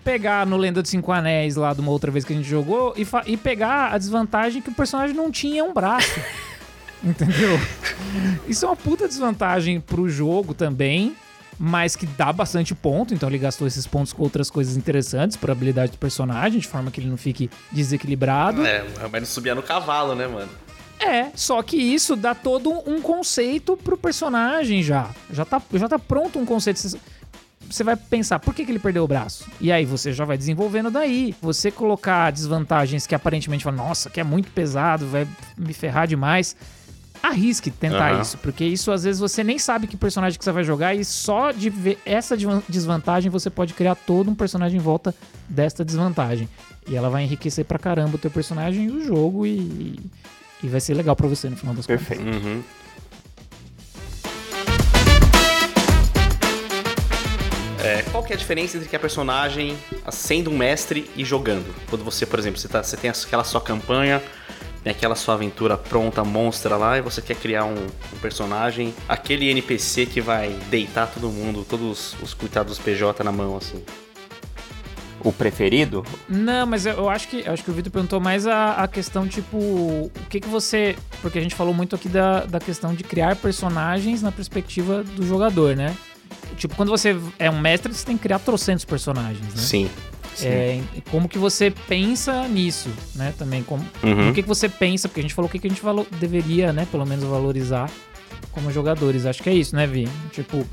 [0.04, 2.94] pegar no Lenda dos Cinco Anéis lá de uma outra vez que a gente jogou
[2.96, 6.20] e, e pegar a desvantagem que o personagem não tinha um braço.
[7.04, 7.58] Entendeu?
[8.48, 11.14] Isso é uma puta desvantagem pro jogo também,
[11.58, 15.52] mas que dá bastante ponto, então ele gastou esses pontos com outras coisas interessantes pra
[15.52, 18.64] habilidade do personagem, de forma que ele não fique desequilibrado.
[18.66, 20.48] É, mas não subia no cavalo, né, mano?
[20.98, 25.10] É, só que isso dá todo um conceito pro personagem já.
[25.30, 26.78] Já tá, já tá pronto um conceito.
[26.80, 29.44] Você- vai pensar, por que, que ele perdeu o braço?
[29.60, 31.34] E aí você já vai desenvolvendo daí.
[31.42, 36.56] Você colocar desvantagens que aparentemente falam, nossa, que é muito pesado, vai me ferrar demais.
[37.22, 38.22] Arrisque tentar Aham.
[38.22, 41.04] isso, porque isso às vezes você nem sabe que personagem que você vai jogar e
[41.04, 45.14] só de ver essa desvan- desvantagem você pode criar todo um personagem em volta
[45.48, 46.48] desta desvantagem.
[46.88, 49.98] E ela vai enriquecer pra caramba o teu personagem e o jogo e,
[50.62, 52.06] e vai ser legal pra você no final das contas.
[52.06, 52.28] Perfeito.
[52.28, 52.62] Uhum.
[57.82, 59.76] É, qual que é a diferença entre que a personagem
[60.10, 61.72] sendo um mestre e jogando?
[61.88, 64.20] Quando você, por exemplo, você, tá, você tem aquela sua campanha,
[64.86, 69.50] tem aquela sua aventura pronta, monstra lá, e você quer criar um, um personagem, aquele
[69.50, 73.82] NPC que vai deitar todo mundo, todos os coitados PJ na mão, assim.
[75.24, 76.06] o preferido?
[76.28, 78.86] Não, mas eu, eu acho que eu acho que o Vitor perguntou mais a, a
[78.86, 80.94] questão, tipo, o que que você.
[81.20, 85.26] Porque a gente falou muito aqui da, da questão de criar personagens na perspectiva do
[85.26, 85.96] jogador, né?
[86.56, 89.60] Tipo, quando você é um mestre, você tem que criar trocentos personagens, né?
[89.60, 89.90] Sim.
[90.44, 93.32] É, como que você pensa nisso, né?
[93.38, 94.30] Também como Uhum.
[94.30, 96.06] o que, que você pensa, porque a gente falou o que, que a gente valo-
[96.20, 96.86] deveria, né?
[96.90, 97.88] Pelo menos valorizar
[98.52, 99.24] como jogadores.
[99.26, 100.08] Acho que é isso, né, Vi?
[100.32, 100.66] Tipo,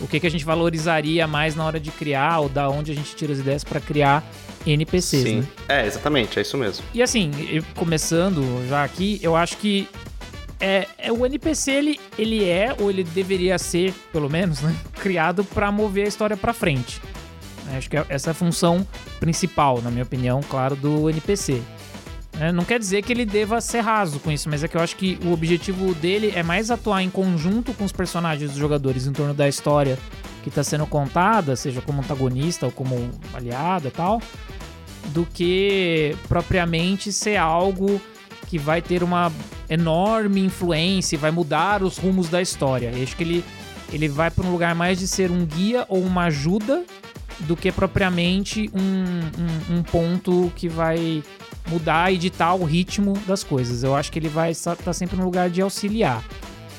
[0.00, 2.94] o que, que a gente valorizaria mais na hora de criar, ou da onde a
[2.94, 4.24] gente tira as ideias pra criar
[4.66, 5.36] NPCs, Sim.
[5.40, 5.46] né?
[5.68, 6.84] É, exatamente, é isso mesmo.
[6.94, 9.86] E assim, eu- começando já aqui, eu acho que
[10.58, 15.42] é, é o NPC ele, ele é ou ele deveria ser, pelo menos, né, criado
[15.44, 17.00] pra mover a história pra frente.
[17.76, 18.86] Acho que é- essa é a função
[19.18, 21.62] principal, na minha opinião, claro, do NPC.
[22.38, 24.80] É, não quer dizer que ele deva ser raso com isso, mas é que eu
[24.80, 29.06] acho que o objetivo dele é mais atuar em conjunto com os personagens dos jogadores
[29.06, 29.98] em torno da história
[30.42, 34.22] que está sendo contada, seja como antagonista ou como aliado e tal,
[35.08, 38.00] do que propriamente ser algo
[38.48, 39.30] que vai ter uma
[39.68, 42.90] enorme influência e vai mudar os rumos da história.
[42.94, 43.44] Eu acho que ele,
[43.92, 46.84] ele vai para um lugar mais de ser um guia ou uma ajuda
[47.40, 51.22] do que propriamente um, um, um ponto que vai
[51.68, 53.82] mudar e ditar o ritmo das coisas.
[53.82, 56.22] Eu acho que ele vai estar tá sempre no lugar de auxiliar.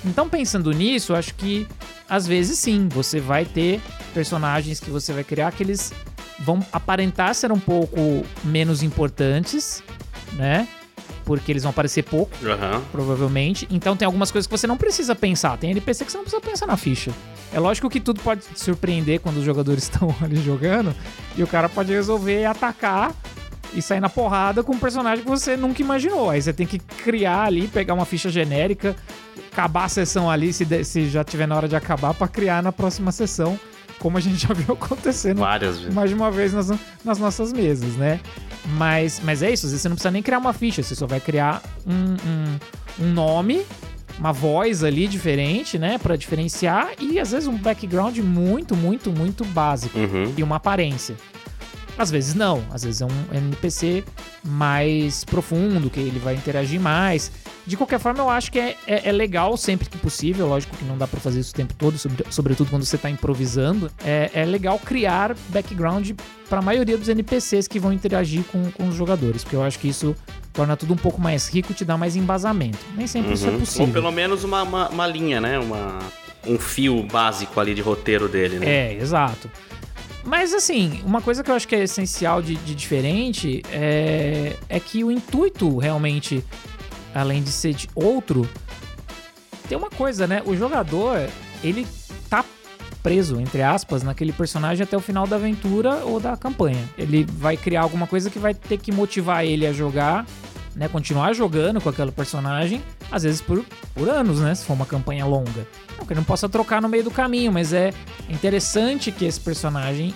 [0.03, 1.67] Então, pensando nisso, eu acho que
[2.11, 3.79] às vezes sim, você vai ter
[4.13, 5.93] personagens que você vai criar que eles
[6.39, 9.81] vão aparentar ser um pouco menos importantes,
[10.33, 10.67] né?
[11.23, 12.81] Porque eles vão aparecer pouco, Aham.
[12.91, 13.67] provavelmente.
[13.71, 15.57] Então tem algumas coisas que você não precisa pensar.
[15.57, 17.11] Tem NPC que você não precisa pensar na ficha.
[17.53, 20.93] É lógico que tudo pode te surpreender quando os jogadores estão ali jogando
[21.35, 23.13] e o cara pode resolver atacar
[23.73, 26.29] e sair na porrada com um personagem que você nunca imaginou.
[26.29, 28.95] Aí você tem que criar ali, pegar uma ficha genérica,
[29.51, 32.61] acabar a sessão ali, se, de- se já tiver na hora de acabar, pra criar
[32.61, 33.57] na próxima sessão,
[33.99, 35.93] como a gente já viu acontecendo Várias vezes.
[35.93, 36.69] mais de uma vez nas,
[37.03, 38.19] nas nossas mesas, né?
[38.77, 41.07] Mas, mas é isso, às vezes você não precisa nem criar uma ficha, você só
[41.07, 42.15] vai criar um,
[43.03, 43.65] um, um nome,
[44.21, 45.97] uma voz ali diferente, né?
[45.97, 50.31] Pra diferenciar e às vezes um background muito, muito, muito básico Uhum.
[50.37, 51.15] e uma aparência.
[51.97, 54.03] Às vezes não, às vezes é um NPC
[54.45, 57.31] mais profundo, que ele vai interagir mais.
[57.65, 60.83] De qualquer forma, eu acho que é, é, é legal sempre que possível, lógico que
[60.83, 63.91] não dá pra fazer isso o tempo todo, sobre- sobretudo quando você tá improvisando.
[64.03, 66.11] É, é legal criar background
[66.49, 69.87] pra maioria dos NPCs que vão interagir com, com os jogadores, porque eu acho que
[69.87, 70.15] isso
[70.51, 72.79] torna tudo um pouco mais rico, te dá mais embasamento.
[72.97, 73.59] Nem sempre isso é Uhum.
[73.59, 73.85] possível.
[73.87, 75.59] Ou pelo menos uma, uma, uma linha, né?
[75.59, 75.99] Uma,
[76.47, 78.67] um fio básico ali de roteiro dele, né?
[78.67, 79.49] É, exato.
[80.23, 84.79] Mas assim, uma coisa que eu acho que é essencial de, de diferente é, é
[84.79, 86.43] que o intuito realmente,
[87.13, 88.47] além de ser de outro,
[89.67, 90.41] tem uma coisa, né?
[90.45, 91.17] O jogador,
[91.63, 91.87] ele
[92.29, 92.43] tá
[93.01, 96.83] preso, entre aspas, naquele personagem até o final da aventura ou da campanha.
[96.97, 100.25] Ele vai criar alguma coisa que vai ter que motivar ele a jogar,
[100.75, 100.87] né?
[100.87, 104.53] Continuar jogando com aquele personagem, às vezes por, por anos, né?
[104.55, 105.67] Se for uma campanha longa.
[105.97, 107.93] Não que ele não possa trocar no meio do caminho, mas é
[108.29, 110.13] interessante que esse personagem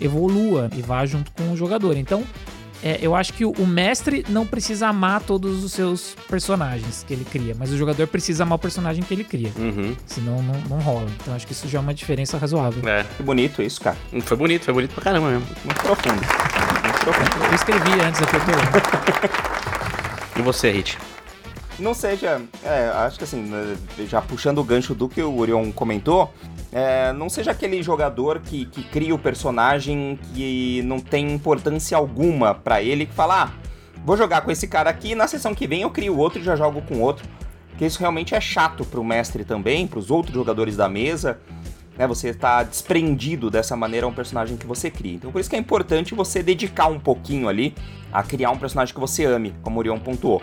[0.00, 1.96] evolua e vá junto com o jogador.
[1.96, 2.24] Então,
[2.82, 7.24] é, eu acho que o, mestre não precisa amar todos os seus personagens que ele
[7.24, 9.52] cria, mas o jogador precisa amar o personagem que ele cria.
[9.56, 9.96] Uhum.
[10.06, 11.08] Senão não, não rola.
[11.20, 12.88] Então acho que isso já é uma diferença razoável.
[12.88, 13.04] É.
[13.16, 13.96] Que bonito isso, cara.
[14.22, 15.46] Foi bonito, foi bonito pra caramba mesmo.
[15.64, 16.14] Muito profundo.
[16.14, 17.44] Muito profundo.
[17.46, 19.58] Eu escrevi antes aqui, eu tô.
[20.38, 20.96] E você, Hit?
[21.78, 23.76] Não seja, é, acho que assim, né,
[24.08, 26.32] já puxando o gancho do que o Orion comentou,
[26.72, 32.52] é, não seja aquele jogador que, que cria o personagem que não tem importância alguma
[32.52, 33.52] pra ele, que fala, ah,
[34.04, 36.56] vou jogar com esse cara aqui, na sessão que vem eu crio outro e já
[36.56, 37.24] jogo com outro.
[37.70, 41.38] Porque isso realmente é chato pro mestre também, pros outros jogadores da mesa,
[41.96, 42.08] né?
[42.08, 45.14] Você tá desprendido dessa maneira a um personagem que você cria.
[45.14, 47.72] Então por isso que é importante você dedicar um pouquinho ali
[48.12, 50.42] a criar um personagem que você ame, como o Orion pontuou.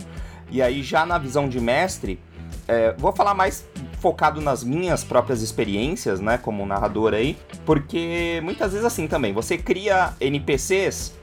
[0.52, 2.20] E aí, já na visão de mestre,
[2.68, 3.66] é, vou falar mais
[4.00, 9.58] focado nas minhas próprias experiências, né, como narrador aí, porque muitas vezes assim também, você
[9.58, 11.14] cria NPCs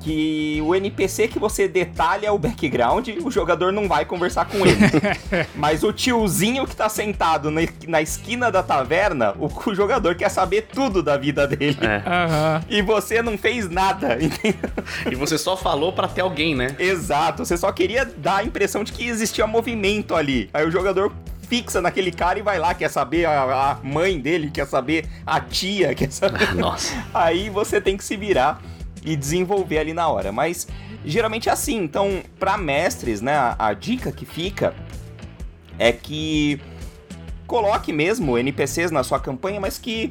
[0.00, 4.78] que o NPC que você detalha o background, o jogador não vai conversar com ele.
[5.54, 10.28] Mas o tiozinho que tá sentado na, na esquina da taverna, o, o jogador quer
[10.28, 11.78] saber tudo da vida dele.
[11.80, 12.02] É.
[12.06, 12.64] Aham.
[12.68, 14.70] E você não fez nada, entendeu?
[15.10, 16.74] E você só falou pra ter alguém, né?
[16.78, 20.48] Exato, você só queria dar a impressão de que existia movimento ali.
[20.52, 21.12] Aí o jogador
[21.48, 25.40] fixa naquele cara e vai lá, quer saber a, a mãe dele, quer saber a
[25.40, 26.54] tia, quer saber.
[26.54, 26.92] Nossa.
[27.12, 28.60] Aí você tem que se virar
[29.12, 30.30] e desenvolver ali na hora.
[30.32, 30.66] Mas
[31.04, 31.76] geralmente é assim.
[31.76, 34.74] Então, para mestres, né, a, a dica que fica
[35.78, 36.60] é que
[37.46, 40.10] coloque mesmo NPCs na sua campanha, mas que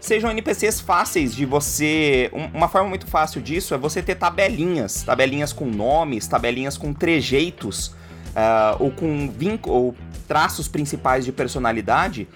[0.00, 2.30] sejam NPCs fáceis de você.
[2.52, 7.88] Uma forma muito fácil disso é você ter tabelinhas, tabelinhas com nomes, tabelinhas com trejeitos,
[7.88, 9.30] uh, ou com
[10.26, 12.28] traços principais de personalidade.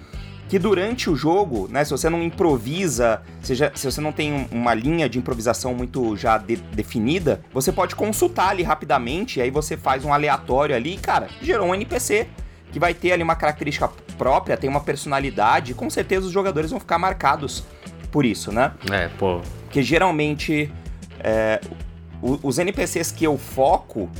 [0.52, 4.74] Que durante o jogo, né, se você não improvisa, seja, se você não tem uma
[4.74, 9.78] linha de improvisação muito já de, definida, você pode consultar ali rapidamente, e aí você
[9.78, 12.28] faz um aleatório ali, e, cara, gerou um NPC
[12.70, 13.88] que vai ter ali uma característica
[14.18, 17.64] própria, tem uma personalidade, e com certeza os jogadores vão ficar marcados
[18.10, 18.72] por isso, né?
[18.90, 19.40] É, pô.
[19.62, 20.70] Porque geralmente
[21.20, 21.62] é,
[22.20, 24.10] os NPCs que eu foco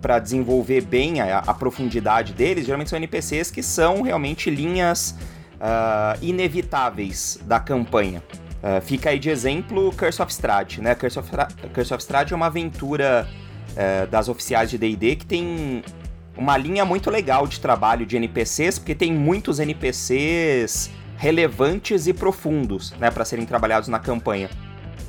[0.00, 5.14] para desenvolver bem a, a, profundidade deles, geralmente são NPCs que são realmente linhas
[5.62, 8.22] uh, inevitáveis da campanha.
[8.62, 10.94] Uh, fica aí de exemplo Curse of Strahd, né?
[10.94, 11.30] Curse of,
[11.72, 13.28] Curse of Strahd é uma aventura
[13.70, 15.82] uh, das oficiais de D&D que tem
[16.36, 22.92] uma linha muito legal de trabalho de NPCs, porque tem muitos NPCs relevantes e profundos,
[22.98, 24.50] né, para serem trabalhados na campanha.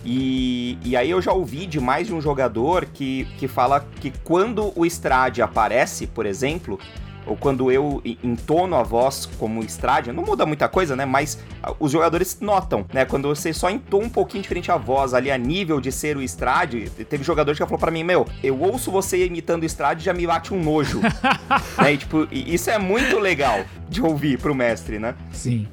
[0.05, 4.11] E, e aí eu já ouvi de mais de um jogador que, que fala que
[4.23, 6.77] quando o Strade aparece, por exemplo,
[7.25, 11.05] ou quando eu entono a voz como Strade, não muda muita coisa, né?
[11.05, 11.37] Mas
[11.79, 13.05] os jogadores notam, né?
[13.05, 16.21] Quando você só entona um pouquinho diferente a voz ali a nível de ser o
[16.21, 20.05] Strade, teve jogador que falou para mim, meu, eu ouço você imitando o Strade e
[20.05, 20.99] já me bate um nojo.
[21.77, 21.93] né?
[21.93, 25.15] E, tipo, isso é muito legal de ouvir pro mestre, né?
[25.31, 25.67] Sim.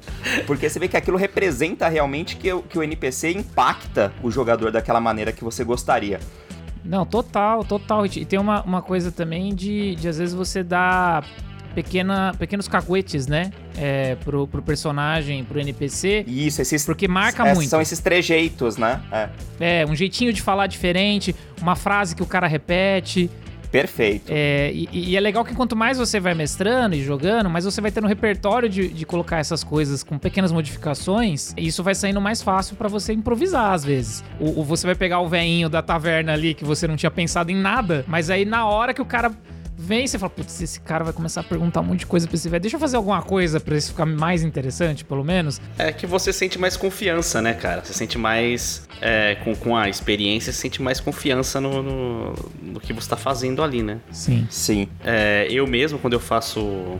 [0.45, 5.01] Porque você vê que aquilo representa realmente que, que o NPC impacta o jogador daquela
[5.01, 6.19] maneira que você gostaria.
[6.83, 8.05] Não, total, total.
[8.05, 11.25] E tem uma, uma coisa também de, de às vezes você dar
[11.73, 13.51] pequena, pequenos cacuetes, né?
[13.77, 16.25] É, pro, pro personagem, pro NPC.
[16.27, 16.85] Isso, esses.
[16.85, 17.69] Porque marca é, muito.
[17.69, 19.01] São esses trejeitos, né?
[19.11, 19.81] É.
[19.81, 23.29] é, um jeitinho de falar diferente, uma frase que o cara repete.
[23.71, 24.25] Perfeito.
[24.29, 27.79] É, e, e, é legal que quanto mais você vai mestrando e jogando, mais você
[27.79, 31.53] vai ter um repertório de, de colocar essas coisas com pequenas modificações.
[31.57, 34.23] E isso vai saindo mais fácil para você improvisar às vezes.
[34.39, 37.55] Ou, você vai pegar o veinho da taverna ali que você não tinha pensado em
[37.55, 39.31] nada, mas aí na hora que o cara
[39.77, 42.27] vem e você fala, putz, esse cara vai começar a perguntar um monte de coisa
[42.27, 42.61] pra esse velho.
[42.61, 45.59] Deixa eu fazer alguma coisa pra isso ficar mais interessante, pelo menos.
[45.77, 47.83] É que você sente mais confiança, né, cara?
[47.83, 48.87] Você sente mais.
[49.01, 53.17] É, com, com a experiência, você sente mais confiança no, no, no que você tá
[53.17, 53.99] fazendo ali, né?
[54.11, 54.47] Sim.
[54.49, 54.87] Sim.
[55.03, 56.99] É, eu mesmo, quando eu faço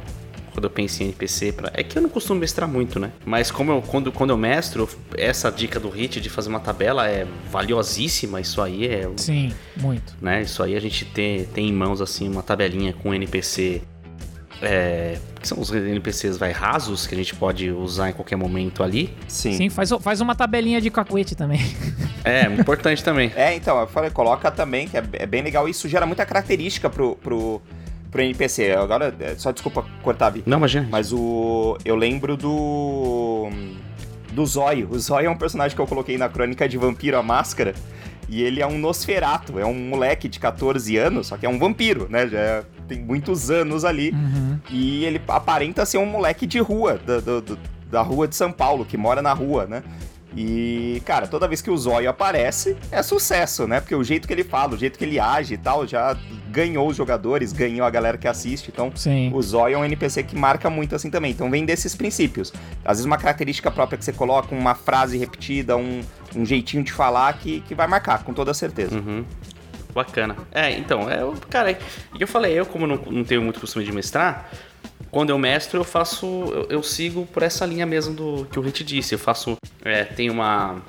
[0.52, 1.54] quando eu penso em NPC.
[1.54, 1.72] Pra...
[1.74, 3.12] É que eu não costumo mestrar muito, né?
[3.26, 4.88] Mas como eu, quando, quando eu mestro,
[5.18, 8.40] essa dica do Hit de fazer uma tabela é valiosíssima.
[8.40, 9.10] Isso aí é.
[9.18, 10.16] Sim, muito.
[10.22, 10.42] Né?
[10.42, 13.82] Isso aí a gente tem, tem em mãos assim uma tabelinha com NPC.
[14.64, 18.84] É, que são os NPCs vai rasos que a gente pode usar em qualquer momento
[18.84, 19.12] ali.
[19.28, 19.54] Sim.
[19.54, 21.60] Sim, faz, faz uma tabelinha de cacuete também.
[22.24, 23.32] É, importante também.
[23.36, 25.68] É, então, eu falei, coloca também, que é, é bem legal.
[25.68, 27.60] Isso gera muita característica pro, pro,
[28.12, 28.74] pro NPC.
[28.74, 30.44] Agora, é, só desculpa cortar, Vi.
[30.46, 30.88] Não, imagina.
[30.92, 31.78] Mas o.
[31.86, 33.50] Eu lembro do.
[34.34, 34.90] Do Zóio.
[34.92, 37.74] O Zóio é um personagem que eu coloquei na crônica de Vampiro a Máscara.
[38.30, 41.60] E ele é um Nosferato, é um moleque de 14 anos, só que é um
[41.60, 42.26] vampiro, né?
[42.30, 44.12] Já é, tem muitos anos ali.
[44.12, 44.58] Uhum.
[44.70, 47.42] E ele aparenta ser um moleque de rua, da, da,
[47.92, 49.84] da rua de São Paulo, que mora na rua, né?
[50.36, 53.82] E, cara, toda vez que o Zóio aparece, é sucesso, né?
[53.82, 56.18] Porque o jeito que ele fala, o jeito que ele age e tal, já
[56.50, 58.70] ganhou os jogadores, ganhou a galera que assiste.
[58.72, 59.32] Então, Sim.
[59.34, 61.32] o Zóio é um NPC que marca muito assim também.
[61.32, 62.54] Então, vem desses princípios.
[62.86, 66.02] Às vezes, uma característica própria que você coloca, uma frase repetida, um,
[66.36, 68.98] um jeitinho de falar que, que vai marcar, com toda certeza.
[68.98, 69.26] Uhum.
[69.94, 70.38] Bacana.
[70.54, 73.92] É, então, é, cara, e eu falei, eu como não, não tenho muito costume de
[73.92, 74.50] mestrar,
[75.12, 76.26] quando eu mestro, eu faço.
[76.26, 79.14] Eu, eu, sigo por essa linha mesmo do que o Hit disse.
[79.14, 79.58] Eu faço.
[79.84, 80.82] É, tem uma.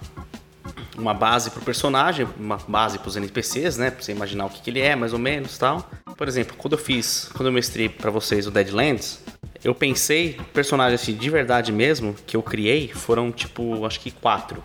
[0.97, 3.91] Uma base pro personagem, uma base pros NPCs, né?
[3.91, 5.91] Pra você imaginar o que, que ele é, mais ou menos tal.
[6.17, 7.31] Por exemplo, quando eu fiz.
[7.35, 9.21] Quando eu mestrei para vocês o Deadlands,
[9.65, 14.63] eu pensei, personagens assim, de verdade mesmo, que eu criei, foram tipo, acho que quatro.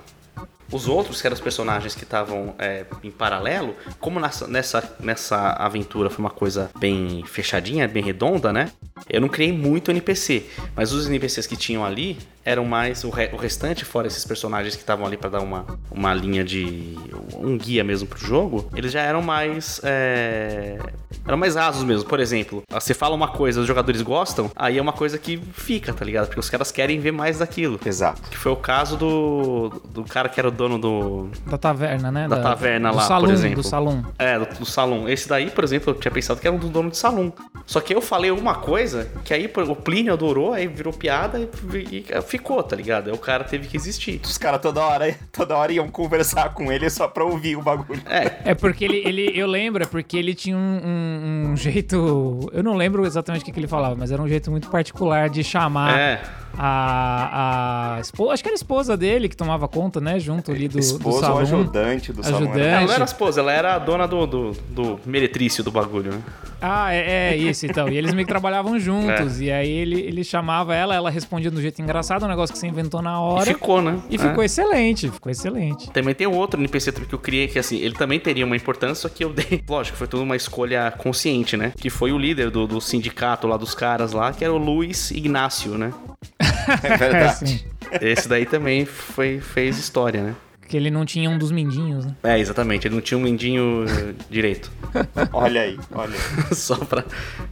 [0.72, 5.52] Os outros, que eram os personagens que estavam é, em paralelo, como nessa, nessa, nessa
[5.54, 8.72] aventura foi uma coisa bem fechadinha, bem redonda, né?
[9.10, 13.30] Eu não criei muito NPC, mas os NPCs que tinham ali eram mais o, re,
[13.34, 16.96] o restante, fora esses personagens que estavam ali para dar uma, uma linha de.
[17.36, 19.82] um guia mesmo pro jogo, eles já eram mais.
[19.84, 20.78] É,
[21.26, 22.08] eram mais rasos mesmo.
[22.08, 25.94] Por exemplo, você fala uma coisa, os jogadores gostam, aí é uma coisa que fica,
[25.94, 26.28] tá ligado?
[26.28, 27.78] Porque os caras querem ver mais daquilo.
[27.86, 28.22] Exato.
[28.30, 31.30] Que foi o caso do, do cara que era o dono do.
[31.46, 32.28] Da taverna, né?
[32.28, 33.62] Da, da taverna lá, salão, por exemplo.
[33.62, 34.06] Do salão.
[34.20, 35.08] É, do, do salão.
[35.08, 37.32] Esse daí, por exemplo, eu tinha pensado que era um do dono de salão.
[37.66, 41.50] Só que eu falei uma coisa que aí o Plínio adorou, aí virou piada e,
[41.76, 43.10] e, e ficou, tá ligado?
[43.10, 44.20] Aí o cara teve que existir.
[44.24, 48.02] Os caras toda hora, toda hora iam conversar com ele só pra ouvir o bagulho.
[48.10, 52.50] É, é porque ele, ele eu lembro, é porque ele tinha um, um, um jeito.
[52.52, 55.30] Eu não lembro exatamente o que, que, ele falava, mas era um jeito muito particular
[55.30, 55.98] de chamar.
[55.98, 56.22] É
[56.58, 60.20] a, a esposa, acho que era a esposa dele que tomava conta, né?
[60.20, 61.38] Junto ali do, Esposa do salão.
[61.40, 62.40] ajudante do salão.
[62.40, 62.60] Ajudante.
[62.60, 66.12] Ela não era a esposa, ela era a dona do, do, do meretrício do bagulho,
[66.12, 66.22] né?
[66.62, 67.88] Ah, é, é isso então.
[67.90, 69.40] E eles meio que trabalhavam juntos.
[69.42, 72.68] E aí ele, ele chamava ela, ela respondia do jeito engraçado, um negócio que você
[72.68, 73.46] inventou na E hora.
[73.46, 74.00] ficou, né?
[74.10, 74.18] E É.
[74.18, 75.90] ficou excelente, ficou excelente.
[75.92, 78.96] Também tem um outro NPC que eu criei que, assim, ele também teria uma importância,
[78.96, 79.64] só que eu dei.
[79.70, 81.72] Lógico, foi tudo uma escolha consciente, né?
[81.80, 85.12] Que foi o líder do, do sindicato lá dos caras lá, que era o Luiz
[85.12, 85.94] Ignácio, né?
[86.84, 87.26] É verdade.
[87.26, 87.60] Assim,
[88.02, 90.36] Esse daí também foi, fez história, né?
[90.68, 92.15] Que ele não tinha um dos mindinhos, né?
[92.24, 92.88] É, exatamente.
[92.88, 94.72] Ele não tinha um mendinho eh, direito.
[95.32, 96.56] Olha aí, olha aí.
[96.56, 97.04] Só pra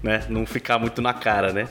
[0.03, 1.68] né, não ficar muito na cara, né?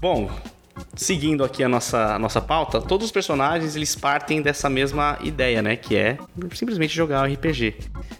[0.00, 0.30] Bom,
[0.94, 5.60] seguindo aqui a nossa, a nossa pauta, todos os personagens eles partem dessa mesma ideia,
[5.60, 5.76] né?
[5.76, 6.18] Que é
[6.54, 7.74] simplesmente jogar RPG.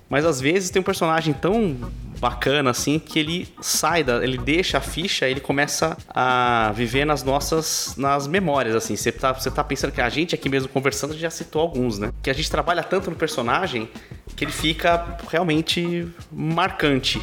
[0.09, 1.77] Mas às vezes tem um personagem tão
[2.19, 7.23] bacana assim que ele sai da, ele deixa a ficha, ele começa a viver nas
[7.23, 8.97] nossas nas memórias assim.
[8.97, 12.13] Você tá, você tá pensando que a gente aqui mesmo conversando já citou alguns, né?
[12.23, 13.89] Que a gente trabalha tanto no personagem
[14.37, 17.21] que ele fica realmente marcante.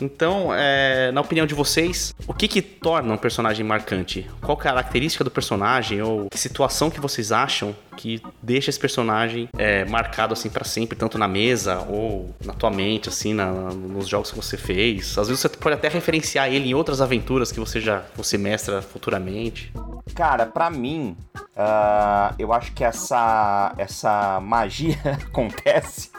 [0.00, 4.28] Então, é, na opinião de vocês, o que que torna um personagem marcante?
[4.42, 10.34] Qual característica do personagem ou situação que vocês acham que deixa esse personagem é, marcado
[10.34, 14.36] assim para sempre, tanto na mesa ou na tua mente, assim, na- nos jogos que
[14.36, 15.16] você fez?
[15.16, 18.82] Às vezes você pode até referenciar ele em outras aventuras que você já você mestra
[18.82, 19.72] futuramente.
[20.14, 21.16] Cara, pra mim,
[21.56, 26.10] ah, eu acho que essa, essa magia acontece.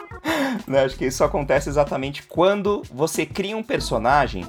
[0.66, 0.84] Né?
[0.84, 4.46] Acho que isso acontece exatamente quando você cria um personagem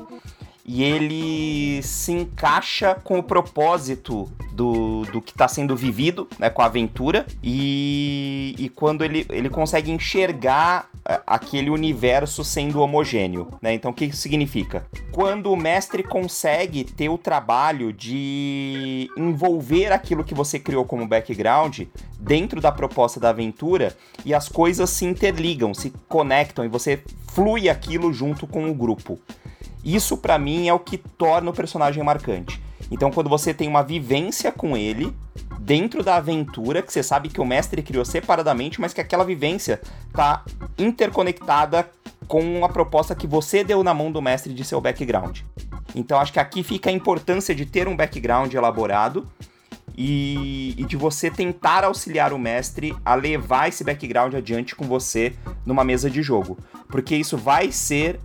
[0.72, 6.61] e ele se encaixa com o propósito do, do que está sendo vivido, né, com
[6.61, 13.47] a aventura, e, e quando ele, ele consegue enxergar ah, aquele universo sendo homogêneo.
[13.59, 13.74] Né?
[13.74, 14.86] Então, o que isso significa?
[15.11, 21.80] Quando o mestre consegue ter o trabalho de envolver aquilo que você criou como background
[22.20, 27.01] dentro da proposta da aventura e as coisas se interligam, se conectam e você
[27.34, 29.20] flui aquilo junto com o grupo.
[29.95, 32.61] Isso pra mim é o que torna o personagem marcante.
[32.91, 35.11] Então, quando você tem uma vivência com ele
[35.59, 39.81] dentro da aventura, que você sabe que o mestre criou separadamente, mas que aquela vivência
[40.13, 40.45] tá
[40.77, 41.89] interconectada
[42.27, 45.39] com a proposta que você deu na mão do mestre de seu background.
[45.95, 49.27] Então, acho que aqui fica a importância de ter um background elaborado
[49.97, 55.33] e, e de você tentar auxiliar o mestre a levar esse background adiante com você
[55.65, 56.59] numa mesa de jogo.
[56.87, 58.19] Porque isso vai ser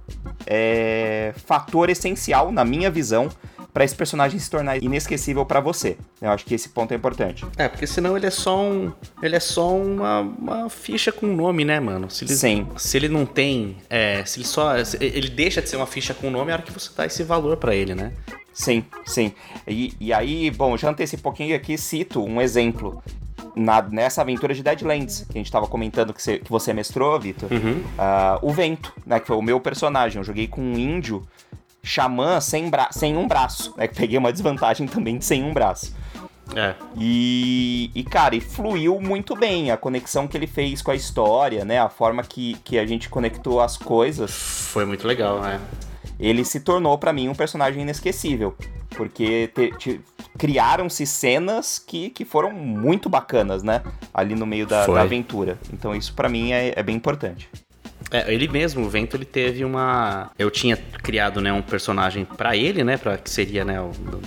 [0.47, 3.29] é, fator essencial, na minha visão,
[3.75, 5.97] para esse personagem se tornar inesquecível para você.
[6.23, 7.45] Eu acho que esse ponto é importante.
[7.57, 8.93] É, porque senão ele é só um.
[9.21, 12.09] Ele é só uma, uma ficha com nome, né, mano?
[12.09, 12.69] Se ele, Sim.
[12.77, 13.77] Se ele não tem.
[13.91, 14.83] É, se ele só.
[14.85, 17.25] se ele deixa de ser uma ficha com nome a hora que você dá esse
[17.25, 18.13] valor pra ele, né?
[18.53, 19.33] Sim, sim.
[19.67, 23.03] E, e aí, bom, já antecipei um pouquinho aqui, cito um exemplo.
[23.55, 27.19] Na, nessa aventura de Deadlands, que a gente tava comentando que você, que você mestrou,
[27.21, 27.49] Vitor.
[27.97, 29.21] Ah, o Vento, né?
[29.21, 30.19] Que foi o meu personagem.
[30.19, 31.23] Eu joguei com um índio
[31.83, 33.87] xamã sem, bra sem um braço, né?
[33.87, 35.95] Que peguei uma desvantagem também de sem um braço.
[36.55, 36.75] É.
[36.99, 41.65] E, e, cara, e fluiu muito bem a conexão que ele fez com a história,
[41.65, 41.79] né?
[41.79, 44.31] A forma que, que a gente conectou as coisas.
[44.33, 45.61] Foi muito legal, né?
[46.19, 48.55] Ele se tornou pra mim um personagem inesquecível.
[48.97, 49.51] Porque
[50.39, 53.83] criaram-se cenas que, que foram muito bacanas, né?
[54.13, 55.59] Ali no meio da, da aventura.
[55.73, 57.49] Então isso pra mim é, é bem importante.
[58.11, 60.31] É, ele mesmo, o Vento, ele teve uma.
[60.39, 62.97] Eu tinha criado, né, um personagem pra ele, né?
[62.97, 63.89] Pra, que seria, né, o.
[63.89, 64.21] Do.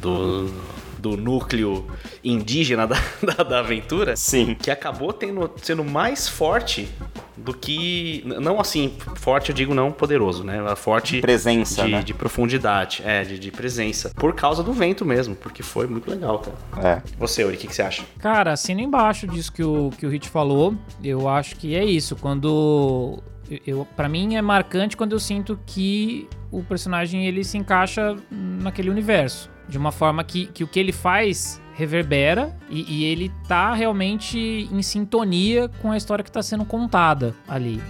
[0.00, 1.86] do- do núcleo
[2.22, 4.16] indígena da, da, da aventura.
[4.16, 4.54] Sim.
[4.54, 6.88] Que acabou tendo, sendo mais forte
[7.36, 8.22] do que.
[8.24, 10.58] Não assim, forte eu digo não poderoso, né?
[10.76, 12.02] Forte Presença, de, né?
[12.02, 14.12] de profundidade, é, de, de presença.
[14.14, 16.88] Por causa do vento mesmo, porque foi muito legal, cara.
[16.88, 17.02] É.
[17.18, 18.04] Você, Uri, o que, que você acha?
[18.18, 20.74] Cara, assina embaixo disso que o, que o Hit falou.
[21.02, 22.14] Eu acho que é isso.
[22.16, 23.22] Quando.
[23.66, 28.90] Eu, para mim é marcante quando eu sinto que o personagem ele se encaixa naquele
[28.90, 29.50] universo.
[29.70, 34.68] De uma forma que, que o que ele faz reverbera e, e ele tá realmente
[34.70, 37.80] em sintonia com a história que tá sendo contada ali.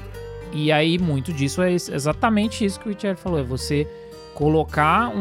[0.52, 3.88] E aí, muito disso é ex- exatamente isso que o Richard falou: é você
[4.34, 5.16] colocar um-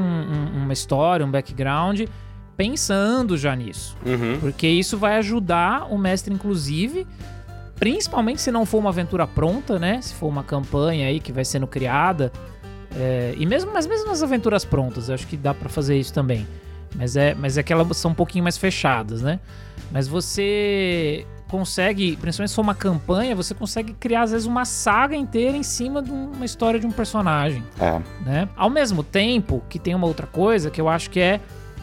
[0.57, 2.01] um- uma história, um background,
[2.57, 3.95] pensando já nisso.
[4.05, 4.37] Uhum.
[4.39, 7.07] Porque isso vai ajudar o mestre, inclusive,
[7.75, 10.01] principalmente se não for uma aventura pronta, né?
[10.01, 12.31] Se for uma campanha aí que vai sendo criada.
[12.95, 16.13] É, e mesmo, mas mesmo nas aventuras prontas, eu acho que dá pra fazer isso
[16.13, 16.47] também.
[16.95, 19.39] Mas é, mas é que elas são um pouquinho mais fechadas, né?
[19.91, 25.15] Mas você consegue, principalmente se for uma campanha, você consegue criar às vezes uma saga
[25.15, 27.99] inteira em cima de uma história de um personagem, É.
[28.23, 28.49] né?
[28.55, 31.39] Ao mesmo tempo que tem uma outra coisa que eu acho que é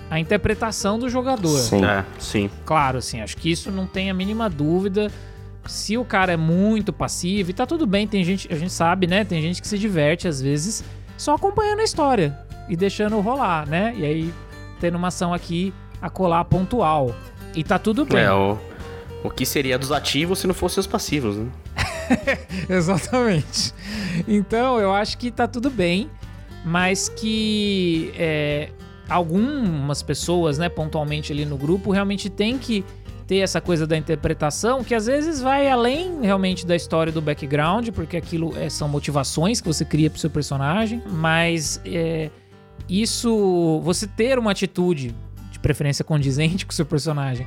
[0.09, 1.59] a interpretação do jogador.
[1.59, 1.85] Sim.
[1.85, 2.49] É, sim.
[2.65, 5.11] Claro, assim, acho que isso não tem a mínima dúvida.
[5.69, 9.07] Se o cara é muito passivo, e tá tudo bem, tem gente, a gente sabe,
[9.07, 9.25] né?
[9.25, 10.85] Tem gente que se diverte às vezes
[11.17, 12.39] só acompanhando a história
[12.69, 13.95] e deixando rolar, né?
[13.97, 14.35] E aí
[14.81, 17.15] tendo uma ação aqui a colar pontual.
[17.55, 18.23] E tá tudo bem.
[18.23, 18.59] É, o,
[19.25, 21.49] o que seria dos ativos se não fossem os passivos, né?
[22.69, 23.73] Exatamente.
[24.27, 26.11] Então, eu acho que tá tudo bem,
[26.65, 28.71] mas que é,
[29.09, 32.85] algumas pessoas, né, pontualmente ali no grupo, realmente tem que
[33.27, 37.89] ter essa coisa da interpretação que às vezes vai além realmente da história do background,
[37.91, 42.31] porque aquilo é, são motivações que você cria pro seu personagem, mas é,
[42.89, 45.15] isso, você ter uma atitude,
[45.51, 47.47] de preferência condizente com o seu personagem,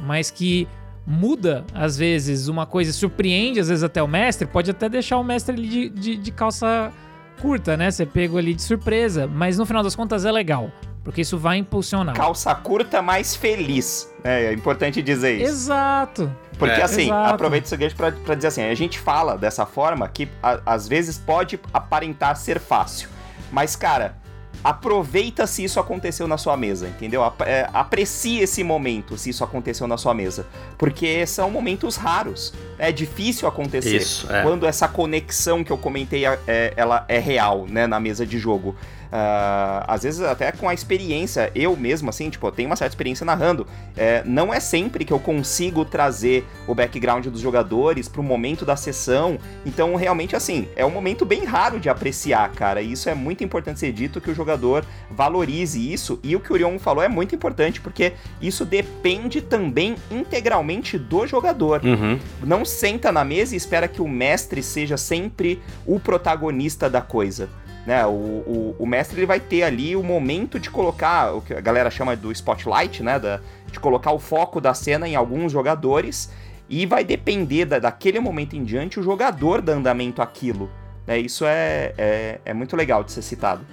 [0.00, 0.66] mas que
[1.06, 5.24] muda, às vezes, uma coisa, surpreende, às vezes, até o mestre, pode até deixar o
[5.24, 6.92] mestre ali de, de, de calça
[7.40, 7.90] curta, né?
[7.90, 10.70] Você pegou ali de surpresa, mas no final das contas é legal,
[11.08, 12.14] porque isso vai impulsionar.
[12.14, 14.12] Calça curta, mais feliz.
[14.22, 15.50] É, é importante dizer isso.
[15.50, 16.30] Exato.
[16.58, 16.82] Porque É.
[16.82, 17.34] assim, Exato.
[17.34, 20.86] aproveita esse gancho pra, pra dizer assim, a gente fala dessa forma que a- às
[20.86, 23.08] vezes pode aparentar ser fácil.
[23.50, 24.16] Mas, cara,
[24.62, 27.22] aproveita se isso aconteceu na sua mesa, entendeu?
[27.46, 30.46] É, aprecie esse momento se isso aconteceu na sua mesa.
[30.76, 32.52] Porque são momentos raros.
[32.78, 33.96] É difícil acontecer.
[33.96, 34.42] Isso, é.
[34.42, 38.76] Quando essa conexão que eu comentei, é, ela é real, né, na mesa de jogo.
[39.10, 42.92] Ah, às vezes até com a experiência, eu mesmo, assim, tipo, eu tenho uma certa
[42.92, 43.66] experiência narrando.
[43.96, 48.76] É, não é sempre que eu consigo trazer o background dos jogadores pro momento da
[48.76, 49.38] sessão.
[49.64, 52.80] Então, realmente, assim, é um momento bem raro de apreciar, cara.
[52.82, 56.18] E isso é muito importante ser dito, que o jogador valorize isso.
[56.22, 61.26] E o que o Orion falou é muito importante, porque isso depende também integralmente do
[61.26, 62.18] jogador Uhum.
[62.42, 67.48] não senta na mesa e espera que o mestre seja sempre o protagonista da coisa.
[67.88, 68.04] Né?
[68.04, 71.60] O, o, o mestre ele vai ter ali o momento de colocar o que a
[71.62, 73.18] galera chama do spotlight, né?
[73.18, 73.40] Da,
[73.72, 76.30] de colocar o foco da cena em alguns jogadores
[76.68, 80.70] e vai depender da, daquele momento em diante o jogador dar andamento àquilo.
[81.06, 81.18] Né?
[81.18, 83.64] Isso é, é, é muito legal de ser citado.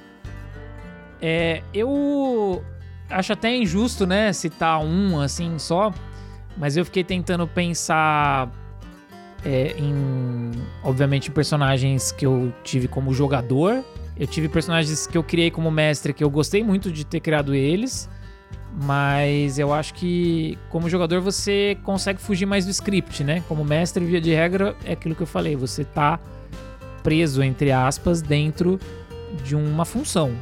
[1.22, 2.63] É, eu
[3.09, 5.93] acho até injusto, né, citar um assim só,
[6.55, 8.49] mas eu fiquei tentando pensar
[9.43, 10.51] é, em,
[10.82, 13.84] obviamente, personagens que eu tive como jogador.
[14.18, 17.53] Eu tive personagens que eu criei como mestre que eu gostei muito de ter criado
[17.53, 18.09] eles,
[18.82, 23.43] mas eu acho que como jogador você consegue fugir mais do script, né?
[23.47, 26.20] Como mestre, via de regra, é aquilo que eu falei, você tá
[27.03, 28.80] preso, entre aspas, dentro
[29.43, 30.34] de uma função.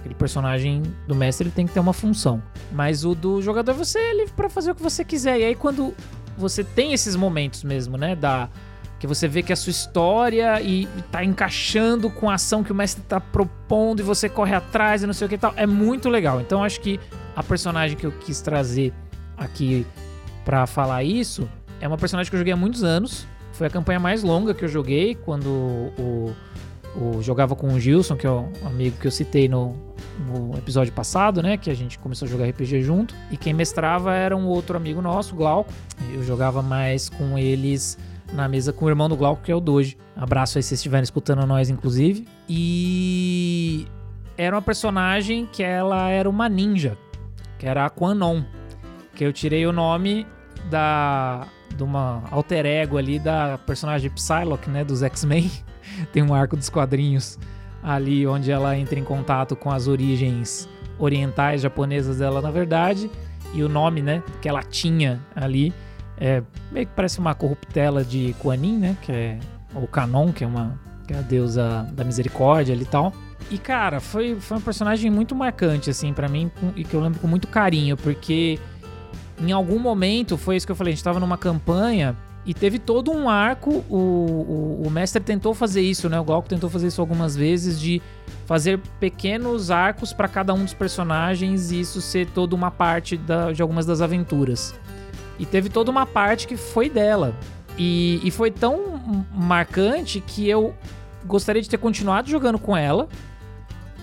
[0.00, 2.42] Aquele personagem do mestre ele tem que ter uma função.
[2.70, 5.40] Mas o do jogador você é livre pra fazer o que você quiser.
[5.40, 5.94] E aí quando
[6.36, 8.48] você tem esses momentos mesmo, né, da
[9.02, 12.74] que você vê que a sua história e tá encaixando com a ação que o
[12.74, 15.66] mestre tá propondo e você corre atrás e não sei o que e tal, é
[15.66, 16.40] muito legal.
[16.40, 17.00] Então acho que
[17.34, 18.92] a personagem que eu quis trazer
[19.36, 19.84] aqui
[20.44, 21.48] pra falar isso
[21.80, 23.26] é uma personagem que eu joguei há muitos anos.
[23.54, 26.32] Foi a campanha mais longa que eu joguei quando o,
[26.94, 29.76] o jogava com o Gilson, que é o amigo que eu citei no,
[30.28, 31.56] no episódio passado, né?
[31.56, 33.16] Que a gente começou a jogar RPG junto.
[33.32, 35.72] E quem mestrava era um outro amigo nosso, Glauco.
[36.14, 37.98] Eu jogava mais com eles
[38.32, 39.96] na mesa com o irmão do Glauco, que é o Doji.
[40.16, 42.26] Abraço aí se estiverem escutando nós, inclusive.
[42.48, 43.86] E
[44.36, 46.96] era uma personagem que ela era uma ninja,
[47.58, 48.42] que era a Quanon.
[49.14, 50.26] Que eu tirei o nome
[50.70, 55.50] da de uma alter ego ali da personagem Psylocke, né, dos X-Men.
[56.12, 57.38] Tem um arco dos quadrinhos
[57.82, 60.68] ali onde ela entra em contato com as origens
[60.98, 63.10] orientais japonesas dela, na verdade,
[63.52, 65.72] e o nome, né, que ela tinha ali
[66.18, 69.38] é meio que parece uma corruptela de Kuan Yin, né, que é
[69.74, 73.12] o Kanon, que é uma que é a deusa da misericórdia e tal.
[73.50, 77.18] E cara, foi, foi um personagem muito marcante assim pra mim e que eu lembro
[77.18, 78.58] com muito carinho, porque
[79.40, 82.78] em algum momento, foi isso que eu falei, a gente tava numa campanha e teve
[82.78, 86.18] todo um arco, o, o, o mestre tentou fazer isso, né?
[86.20, 88.00] O Glauco tentou fazer isso algumas vezes, de
[88.46, 93.52] fazer pequenos arcos pra cada um dos personagens e isso ser toda uma parte da-
[93.52, 94.74] de algumas das aventuras.
[95.42, 97.34] E teve toda uma parte que foi dela.
[97.76, 100.72] E, e foi tão marcante que eu
[101.26, 103.08] gostaria de ter continuado jogando com ela,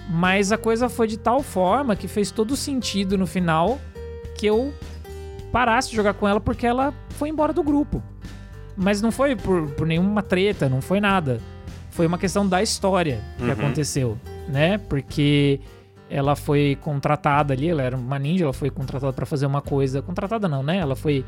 [0.10, 3.80] mas a coisa foi de tal forma que fez todo sentido no final
[4.36, 4.74] que eu
[5.52, 8.04] parasse de jogar com ela porque ela foi embora do grupo.
[8.76, 11.40] Mas não foi por, por nenhuma treta, não foi nada.
[11.92, 13.52] Foi uma questão da história que Uhum.
[13.52, 14.18] aconteceu,
[14.48, 14.78] né?
[14.78, 15.60] Porque
[16.10, 20.02] ela foi contratada ali, ela era uma ninja, ela foi contratada para fazer uma coisa.
[20.02, 20.78] Contratada não, né?
[20.78, 21.24] Ela foi,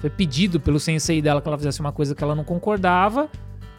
[0.00, 3.28] foi pedido pelo sensei dela que ela fizesse uma coisa que ela não concordava.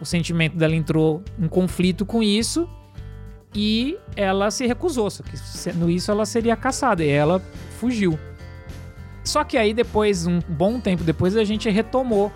[0.02, 2.68] O sentimento dela entrou em conflito com isso
[3.54, 5.10] e ela se recusou.
[5.10, 7.40] Só que sendo isso, ela seria caçada e ela
[7.80, 8.20] fugiu.
[9.24, 12.32] Só que aí depois, um bom tempo depois, a gente retomou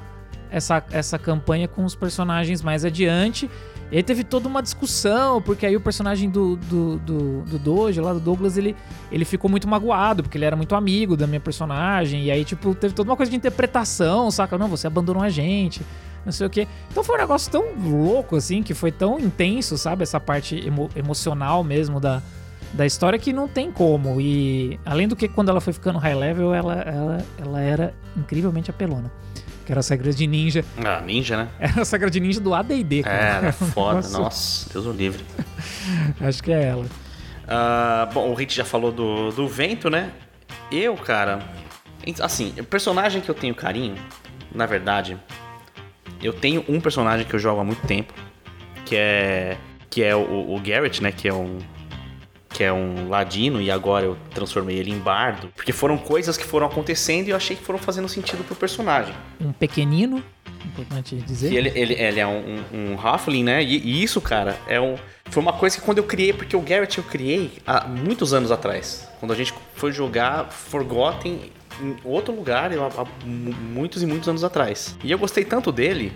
[0.49, 3.49] essa, essa campanha com os personagens mais adiante.
[3.91, 7.99] E aí teve toda uma discussão, porque aí o personagem do, do, do, do Doge,
[7.99, 8.75] lá do Douglas, ele,
[9.11, 12.25] ele ficou muito magoado, porque ele era muito amigo da minha personagem.
[12.25, 14.57] E aí, tipo, teve toda uma coisa de interpretação, saca?
[14.59, 15.81] Não, você abandonou a gente,
[16.23, 16.67] não sei o quê.
[16.91, 20.03] Então foi um negócio tão louco, assim, que foi tão intenso, sabe?
[20.03, 22.21] Essa parte emo emocional mesmo da,
[22.73, 24.21] da história que não tem como.
[24.21, 28.69] E além do que, quando ela foi ficando high level, ela, ela, ela era incrivelmente
[28.69, 29.11] apelona
[29.69, 30.65] que era as regras de ninja.
[30.83, 31.49] Ah, ninja, né?
[31.59, 33.49] Era as regras de ninja do AD&D, cara.
[33.49, 33.97] É, foda.
[33.97, 34.19] nossa.
[34.19, 35.23] nossa, Deus o livre.
[36.19, 36.85] Acho que é ela.
[36.85, 40.11] Uh, bom, o Rich já falou do, do vento, né?
[40.71, 41.47] Eu, cara...
[42.19, 43.93] Assim, o personagem que eu tenho carinho,
[44.51, 45.19] na verdade...
[46.19, 48.11] Eu tenho um personagem que eu jogo há muito tempo,
[48.85, 49.55] que é...
[49.87, 51.11] Que é o, o Garrett, né?
[51.11, 51.59] Que é um
[52.49, 55.51] que é um ladino, e agora eu transformei ele em bardo.
[55.55, 59.13] Porque foram coisas que foram acontecendo e eu achei que foram fazendo sentido pro personagem.
[59.39, 60.23] Um pequenino,
[60.65, 61.51] importante dizer.
[61.51, 63.63] E ele, ele, ele é um, um, um Halfling, né?
[63.63, 64.95] E, e, isso, cara, é um,
[65.25, 68.51] foi uma coisa que quando eu criei, porque o Garrett eu criei há muitos anos
[68.51, 69.07] atrás.
[69.19, 74.97] Quando a gente foi jogar Forgotten em outro lugar, há muitos e muitos anos atrás.
[75.03, 76.11] E eu gostei tanto dele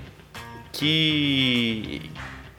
[0.72, 2.10] que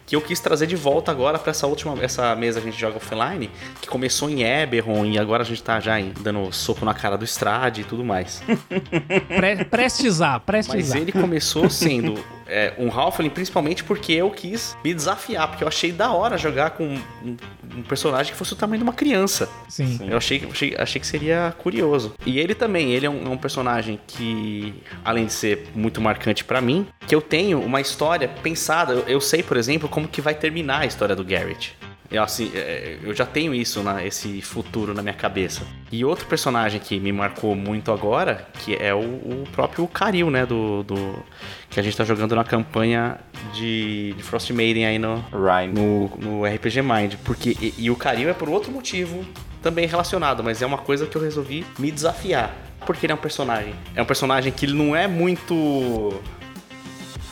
[0.06, 2.80] que eu quis trazer de volta agora para essa última essa mesa que a gente
[2.80, 3.50] joga offline,
[3.80, 7.24] que começou em Eberron e agora a gente tá já dando soco na cara do
[7.24, 8.42] Strade e tudo mais.
[9.28, 10.76] Pre prestizar, prestizar.
[10.76, 15.68] Mas ele começou sendo é, um Halfling principalmente porque eu quis me desafiar, porque eu
[15.68, 17.36] achei da hora jogar com um,
[17.76, 19.48] um personagem que fosse o tamanho de uma criança.
[19.68, 19.98] Sim.
[20.08, 22.14] Eu achei, achei, achei que seria curioso.
[22.26, 24.74] E ele também, ele é um, é um personagem que,
[25.04, 28.92] além de ser muito marcante para mim, que eu tenho uma história pensada.
[28.92, 31.76] Eu, eu sei, por exemplo, como que vai terminar a história do Garrett.
[32.10, 35.62] Eu, assim, é, eu já tenho isso, na, esse futuro na minha cabeça.
[35.90, 40.44] E outro personagem que me marcou muito agora, que é o, o próprio Karil, né?
[40.44, 41.24] Do, do,
[41.70, 43.20] que a gente tá jogando na campanha
[43.52, 45.24] de, de Frost Maiden aí no,
[45.72, 47.14] no, no, RPG Mind.
[47.24, 49.24] Porque, e, e o Karil é por outro motivo
[49.62, 52.52] também relacionado, mas é uma coisa que eu resolvi me desafiar.
[52.84, 53.74] Porque ele é um personagem.
[53.94, 56.20] É um personagem que ele não é muito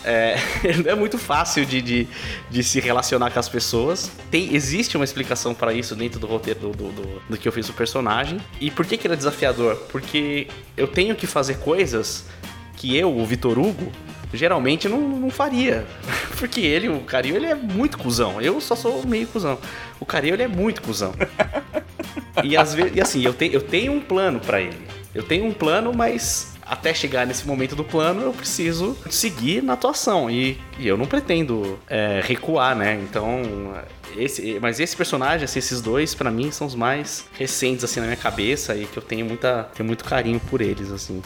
[0.04, 0.36] é,
[0.86, 2.08] é muito fácil de, de,
[2.50, 4.10] de, se relacionar com as pessoas.
[4.30, 7.68] Tem, existe uma explicação para isso dentro do roteiro do, do, do, que eu fiz
[7.68, 8.38] o personagem.
[8.60, 9.76] E por que, que ele é desafiador?
[9.90, 10.46] Porque
[10.76, 12.26] eu tenho que fazer coisas
[12.76, 13.92] que eu, o Vitor Hugo,
[14.32, 15.86] geralmente não, não faria.
[16.38, 18.40] Porque ele, o Cario, ele é muito cuzão.
[18.40, 19.58] Eu só sou meio cuzão.
[20.00, 21.14] O Cario, ele é muito cuzão.
[22.42, 24.86] E, às vezes, e assim, eu, te, eu tenho um plano para ele.
[25.14, 29.74] Eu tenho um plano, mas até chegar nesse momento do plano, eu preciso seguir na
[29.74, 30.30] atuação.
[30.30, 32.98] E, e eu não pretendo é, recuar, né?
[33.02, 33.42] Então.
[34.16, 38.06] Esse, mas esse personagem, assim, esses dois, para mim, são os mais recentes, assim, na
[38.06, 41.22] minha cabeça e que eu tenho, muita, tenho muito carinho por eles, assim.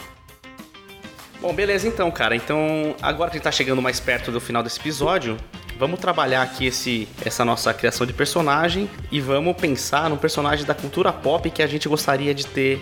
[1.39, 2.35] Bom, beleza então, cara.
[2.35, 5.37] Então, agora que a gente tá chegando mais perto do final desse episódio,
[5.79, 10.73] vamos trabalhar aqui esse, essa nossa criação de personagem e vamos pensar no personagem da
[10.73, 12.81] cultura pop que a gente gostaria de ter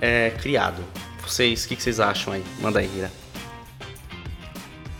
[0.00, 0.82] é, criado.
[1.26, 2.44] Vocês, o que, que, vocês acham aí?
[2.60, 3.10] Manda aí, Ira.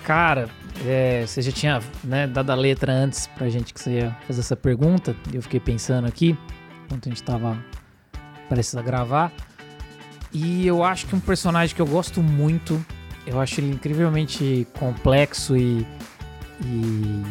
[0.04, 0.48] Cara,
[0.86, 4.40] é, você já tinha né, dado a letra antes pra gente que você ia fazer
[4.40, 5.16] essa pergunta.
[5.32, 6.36] Eu fiquei pensando aqui,
[6.84, 7.58] enquanto a gente tava
[8.48, 9.32] prestes a gravar.
[10.32, 12.84] E eu acho que um personagem que eu gosto muito,
[13.26, 15.86] eu acho ele incrivelmente complexo e,
[16.60, 17.22] e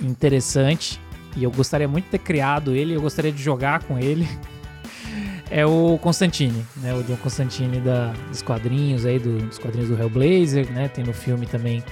[0.00, 1.00] interessante.
[1.36, 4.26] E eu gostaria muito de ter criado ele, eu gostaria de jogar com ele.
[5.50, 6.94] É o Constantine, né?
[6.94, 10.88] O John Constantine da, dos quadrinhos aí, do, dos quadrinhos do Hellblazer, né?
[10.88, 11.84] Tem no filme também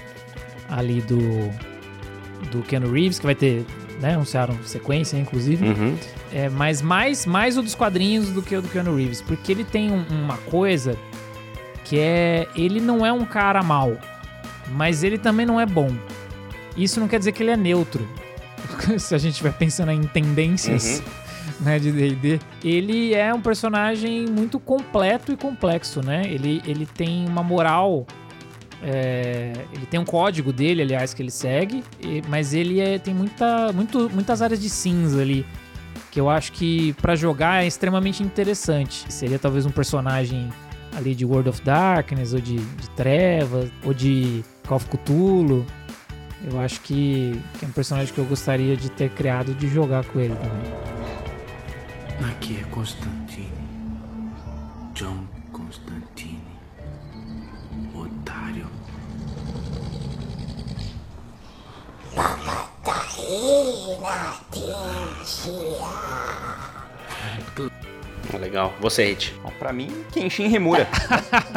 [0.69, 1.19] ali do
[2.51, 3.65] do Keanu Reeves, que vai ter,
[4.01, 4.15] né?
[4.15, 5.67] Anunciaram sequência, inclusive.
[5.67, 5.97] Uhum.
[6.33, 9.65] É, mas mais, mais o dos quadrinhos do que o do Keanu Reeves, porque ele
[9.65, 10.97] tem um, uma coisa
[11.85, 12.47] que é...
[12.55, 13.97] Ele não é um cara mal,
[14.73, 15.91] mas ele também não é bom.
[16.77, 18.07] Isso não quer dizer que ele é neutro.
[18.99, 21.03] Se a gente estiver pensando em tendências...
[21.07, 21.24] Uhum
[21.65, 26.23] né, de D&D, ele é um personagem muito completo e complexo, né?
[26.27, 28.07] Ele, ele tem uma moral,
[28.83, 33.15] é, ele tem um código dele, aliás, que ele segue, e, mas ele é, tem
[33.15, 35.47] muita, muito, muitas áreas de cinza ali,
[36.11, 39.13] que eu acho que para jogar é extremamente interessante.
[39.13, 40.49] Seria talvez um personagem
[40.97, 45.67] ali de World of Darkness, ou de, de Trevas, ou de Call of Cthulhu.
[46.45, 50.05] Eu acho que, que é um personagem que eu gostaria de ter criado de jogar
[50.05, 50.94] com ele também.
[52.23, 53.51] Aqui é Constantine.
[54.95, 56.43] John Constantine.
[57.95, 58.69] Otário.
[68.33, 68.73] Ah, Legal.
[68.81, 69.35] Você, Hit.
[69.59, 70.89] Pra mim, Kenshin Himura.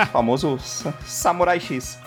[0.01, 1.99] o famoso sa- Samurai X.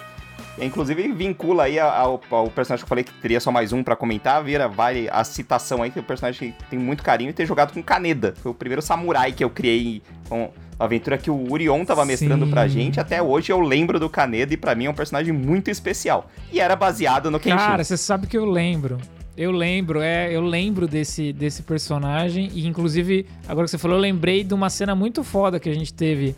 [0.60, 3.96] Inclusive, vincula aí ao, ao personagem que eu falei que teria só mais um pra
[3.96, 7.46] comentar, vira, vale a citação aí, que o personagem que tem muito carinho e ter
[7.46, 8.34] jogado com Kaneda.
[8.36, 12.44] Foi o primeiro samurai que eu criei com a aventura que o Urion tava mestrando
[12.44, 12.50] Sim.
[12.50, 13.00] pra gente.
[13.00, 16.30] Até hoje eu lembro do Kaneda e pra mim é um personagem muito especial.
[16.52, 17.56] E era baseado no Kenshin.
[17.56, 18.98] Cara, você sabe que eu lembro.
[19.36, 22.50] Eu lembro, é, eu lembro desse, desse personagem.
[22.52, 25.74] E inclusive, agora que você falou, eu lembrei de uma cena muito foda que a
[25.74, 26.34] gente teve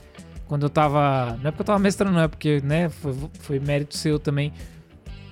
[0.53, 1.39] quando eu tava.
[1.41, 4.53] Não é porque eu tava mestrando, não, é porque, né, foi, foi mérito seu também.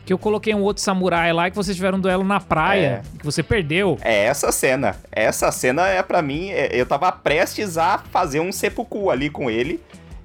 [0.06, 3.02] Que eu coloquei um outro samurai lá e que vocês tiveram um duelo na praia.
[3.18, 3.98] Que você perdeu.
[4.00, 4.96] É essa cena.
[5.12, 6.48] Essa cena é pra mim.
[6.48, 9.78] é- eu tava prestes a fazer um seppuku ali com ele.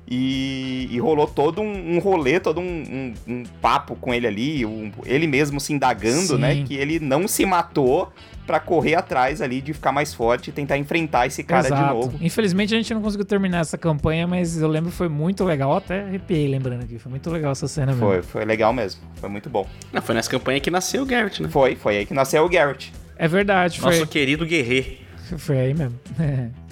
[0.08, 4.64] E, e rolou todo um, um rolê, todo um, um- um papo com ele ali,
[4.66, 6.38] um- ele mesmo se indagando, Sim.
[6.38, 6.64] né?
[6.64, 8.14] Que ele não se matou
[8.46, 11.94] pra correr atrás ali de ficar mais forte e tentar enfrentar esse cara de Exato.
[11.96, 12.18] novo.
[12.22, 15.76] Infelizmente a gente não conseguiu terminar essa campanha, mas eu lembro que foi muito legal.
[15.76, 17.00] Até arrepiei lembrando aqui.
[17.00, 18.06] Foi muito legal essa cena mesmo.
[18.08, 19.02] Foi, foi legal mesmo.
[19.16, 19.68] Foi muito bom.
[19.92, 21.50] Não, foi nessa campanha que nasceu o Garrett, né?
[21.50, 22.94] Foi, foi aí que nasceu o Garrett.
[23.18, 24.98] É verdade, foi, Nosso querido guerreiro.
[25.40, 26.00] foi aí mesmo.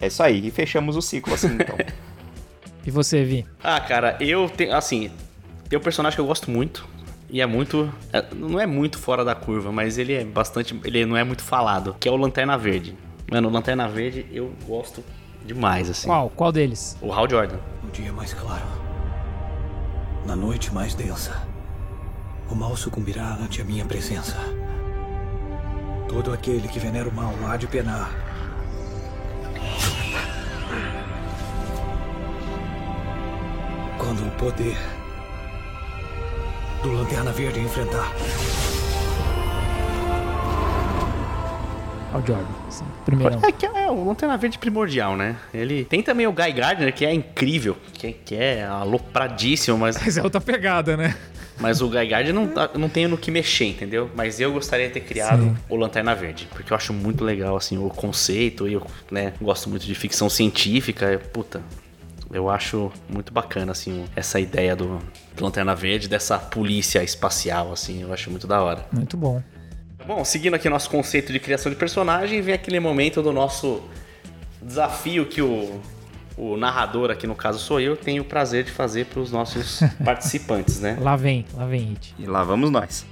[0.00, 0.46] É isso aí.
[0.46, 1.76] E fechamos o ciclo assim, então.
[2.88, 3.44] E você, Vi?
[3.62, 4.74] Ah, cara, eu tenho.
[4.74, 5.10] Assim,
[5.68, 6.88] tem um personagem que eu gosto muito.
[7.28, 7.92] E é muito.
[8.10, 10.74] é, não é muito fora da curva, mas ele é bastante.
[10.82, 11.94] Ele não é muito falado.
[12.00, 12.96] Que é o Lanterna Verde.
[13.30, 15.04] Mano, o Lanterna Verde eu gosto
[15.44, 16.06] demais, assim.
[16.08, 16.30] Qual?
[16.30, 16.96] Qual deles?
[17.02, 17.58] O Hal Jordan.
[17.84, 18.64] No dia mais claro,
[20.24, 21.46] na noite mais densa,
[22.50, 24.34] o mal sucumbirá ante a minha presença.
[26.08, 28.10] Todo aquele que venera o mal há de penar.
[33.98, 34.76] Quando o poder
[36.82, 38.12] do Lanterna Verde enfrentar.
[42.12, 42.46] Ao Jordan.
[42.70, 43.40] Sim, primeirão.
[43.44, 45.36] É que é o Lanterna Verde primordial, né?
[45.52, 50.16] Ele tem também o Guy Gardner, que é incrível, que, que é alopradíssimo, mas, Mas
[50.16, 51.14] é outra pegada, né?
[51.60, 54.08] mas o Guy Gardner não, tá- não tem no que mexer, entendeu?
[54.14, 55.56] Mas eu gostaria de ter criado Sim.
[55.68, 59.68] o Lanterna Verde, porque eu acho muito legal, assim, o conceito, e eu né, gosto
[59.68, 61.60] muito de ficção científica, puta...
[62.30, 64.98] Eu acho muito bacana, assim, essa ideia do
[65.40, 68.86] Lanterna Verde, dessa polícia espacial, assim, eu acho muito da hora.
[68.92, 69.42] Muito bom.
[70.06, 73.82] Bom, seguindo aqui nosso conceito de criação de personagem, vem aquele momento do nosso
[74.62, 75.80] desafio que o,
[76.36, 79.80] o narrador, aqui no caso sou eu, tem o prazer de fazer para os nossos
[80.04, 80.98] participantes, né?
[81.00, 82.14] Lá vem, lá vem, It.
[82.18, 83.06] E lá vamos nós.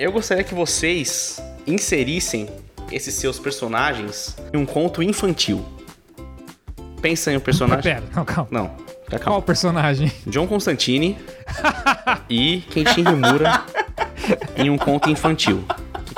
[0.00, 2.48] Eu gostaria que vocês inserissem
[2.90, 5.62] esses seus personagens em um conto infantil.
[7.02, 7.82] Pensa em um personagem.
[7.82, 8.48] Pera, calma, calma.
[8.50, 9.38] Não, tá Qual calma.
[9.40, 10.10] o personagem?
[10.26, 11.18] John Constantine
[12.30, 13.62] e Kenshin Himura
[14.56, 15.62] em um conto infantil.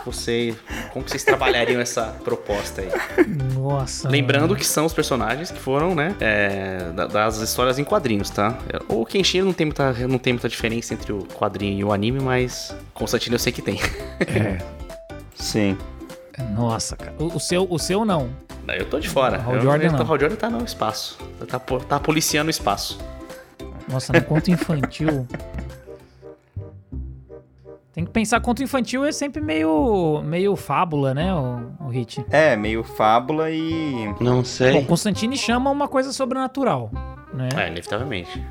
[0.04, 0.54] Você,
[0.92, 2.88] como que vocês trabalhariam essa proposta aí?
[3.54, 4.08] Nossa.
[4.08, 8.58] Lembrando que são os personagens que foram, né, é, da- das histórias em quadrinhos, tá?
[8.88, 12.20] O Kenshin não tem, muita, não tem muita diferença entre o quadrinho e o anime,
[12.20, 13.78] mas Constantine eu sei que tem.
[15.34, 15.76] Sim.
[16.38, 16.54] mano.
[16.54, 17.14] Nossa, cara.
[17.18, 18.30] O, o seu, o seu não.
[18.68, 19.38] Eu tô de fora.
[19.40, 19.98] O Hal Jordan não.
[20.00, 21.18] O Hal Jordan tá no espaço.
[21.48, 22.98] Tá, tá policiando o espaço.
[23.88, 25.26] Nossa, no conto infantil.
[27.92, 32.24] Tem que pensar, conto infantil é sempre meio, meio fábula, né, o, o Hit?
[32.30, 34.14] É, meio fábula e.
[34.18, 34.72] Não sei.
[34.72, 36.90] Bom, Constantine chama uma coisa sobrenatural,
[37.34, 37.50] né?
[37.54, 38.42] É, inevitavelmente.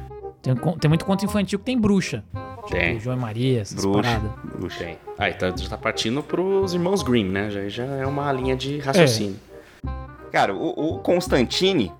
[0.44, 2.24] Tem, tem muito conto infantil que tem bruxa.
[2.70, 2.90] Tem.
[2.94, 4.02] Tipo, João e Maria, essas Bruxa.
[4.02, 4.78] paradas.
[4.78, 4.98] Tem.
[5.18, 7.50] Ah, então já tá partindo pros irmãos Grimm, né?
[7.50, 9.40] Já, já é uma linha de raciocínio.
[10.32, 11.92] Cara, o, o Constantine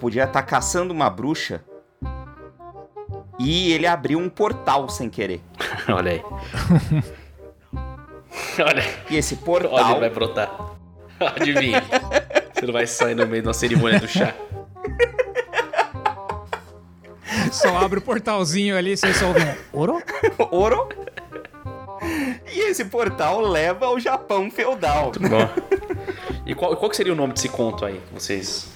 [0.00, 1.62] podia estar caçando uma bruxa
[3.38, 5.40] e ele abriu um portal sem querer.
[5.88, 6.22] Olha aí.
[8.64, 9.90] Olha, E esse olha, portal.
[9.92, 10.50] ele vai brotar.
[11.20, 11.82] Adivinha.
[12.54, 14.34] Você não vai sair no meio de uma cerimônia do chá.
[17.50, 20.02] Só abre o portalzinho ali e você só ouve um ouro?
[20.50, 20.88] ouro.
[22.52, 25.12] E esse portal leva ao Japão feudal.
[25.20, 25.48] Bom.
[26.46, 28.00] E qual, qual que seria o nome desse conto aí?
[28.12, 28.72] Vocês.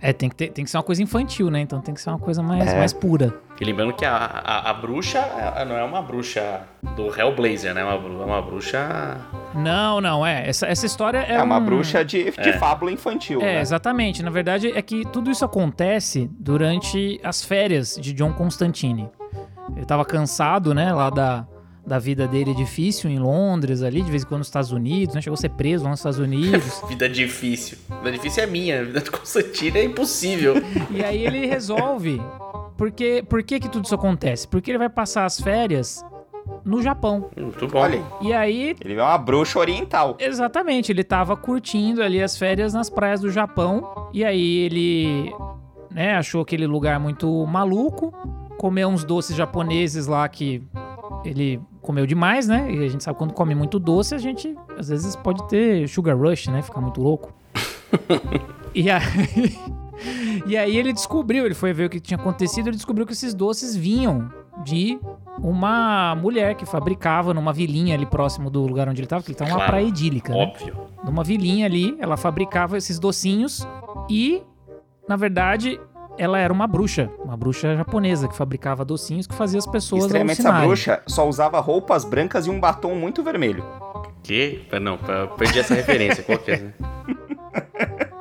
[0.00, 1.60] É, tem que, ter- tem que ser uma coisa infantil, né?
[1.60, 2.78] Então tem que ser uma coisa mais, É.
[2.78, 3.34] mais pura.
[3.60, 5.20] E lembrando que a, a, a bruxa
[5.66, 6.62] não é uma bruxa
[6.96, 7.80] do Hellblazer, né?
[7.80, 9.16] É uma, é uma bruxa.
[9.54, 10.48] Não, não, é.
[10.48, 11.34] Essa, essa história é.
[11.34, 12.52] É, uma um- bruxa de, de É.
[12.54, 13.60] fábula infantil, É, né?
[13.60, 14.22] exatamente.
[14.22, 19.08] Na verdade, é que tudo isso acontece durante as férias de John Constantine.
[19.76, 21.46] Ele tava cansado, né, lá da,
[21.86, 25.20] da vida dele difícil em Londres, ali, de vez em quando nos Estados Unidos, né?
[25.20, 26.82] Chegou a ser preso lá nos Estados Unidos.
[26.88, 27.78] Vida difícil.
[27.98, 28.80] Vida difícil é minha.
[28.80, 30.54] A vida do Constantino é impossível.
[30.90, 32.20] e aí ele resolve.
[32.76, 34.46] Porque, por que que tudo isso acontece?
[34.46, 36.04] Porque ele vai passar as férias
[36.64, 37.30] no Japão.
[37.36, 37.78] Muito bom.
[37.78, 38.02] Olha.
[38.20, 40.16] E aí, Ele é uma bruxa oriental.
[40.18, 44.08] Exatamente, ele tava curtindo ali as férias nas praias do Japão.
[44.12, 45.32] E aí ele,
[45.90, 48.12] né, achou aquele lugar muito maluco,
[48.58, 50.62] comeu uns doces japoneses lá que
[51.24, 52.70] ele comeu demais, né?
[52.72, 56.16] E a gente sabe quando come muito doce, a gente às vezes pode ter sugar
[56.16, 56.62] rush, né?
[56.62, 57.32] Ficar muito louco.
[58.74, 59.02] e aí
[60.46, 63.32] E aí ele descobriu, ele foi ver o que tinha acontecido, ele descobriu que esses
[63.34, 64.28] doces vinham
[64.64, 64.98] de
[65.38, 69.38] uma mulher que fabricava numa vilinha ali próximo do lugar onde ele tava, que ele
[69.38, 69.70] tava numa Claro.
[69.72, 70.42] praia idílica, né?
[70.42, 70.76] Óbvio.
[71.04, 73.66] numa vilinha ali, ela fabricava esses docinhos
[74.10, 74.42] e,
[75.08, 75.80] na verdade,
[76.18, 80.40] ela era uma bruxa, uma bruxa japonesa que fabricava docinhos que fazia as pessoas Extremamente
[80.40, 83.64] essa bruxa só usava roupas brancas e um batom muito vermelho.
[84.22, 84.62] Que?
[84.80, 86.22] Não, eu perdi essa referência.
[86.22, 86.56] Qual que é?
[86.58, 86.72] né?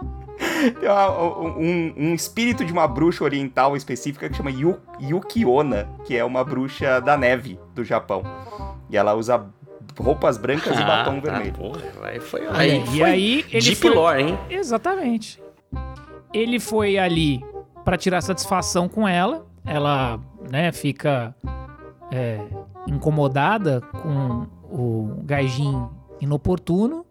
[0.79, 6.15] Tem uma- um, um espírito de uma bruxa oriental específica que chama Yu, Yukiona, que
[6.15, 8.23] é uma bruxa da neve do Japão.
[8.89, 9.43] E ela usa
[9.99, 11.53] roupas brancas e batom tá, vermelho.
[11.53, 12.41] porra, aí foi.
[12.51, 13.93] Aí e foi aí ele Deep foi...
[13.93, 14.39] lore, hein?
[14.49, 15.41] Exatamente.
[16.33, 17.43] Ele foi ali
[17.83, 19.45] pra tirar satisfação com ela.
[19.65, 20.19] Ela,
[20.49, 21.35] né, fica
[22.11, 22.39] é,
[22.87, 25.87] incomodada com o Gaijin
[26.19, 27.05] inoportuno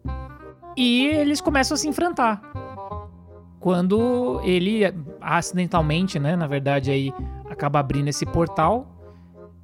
[0.75, 2.41] e eles começam a se enfrentar.
[3.59, 4.81] Quando ele
[5.21, 7.13] acidentalmente, né, na verdade aí
[7.49, 8.87] acaba abrindo esse portal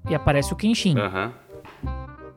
[0.09, 0.97] e aparece o Kenshin.
[0.97, 1.33] Aham.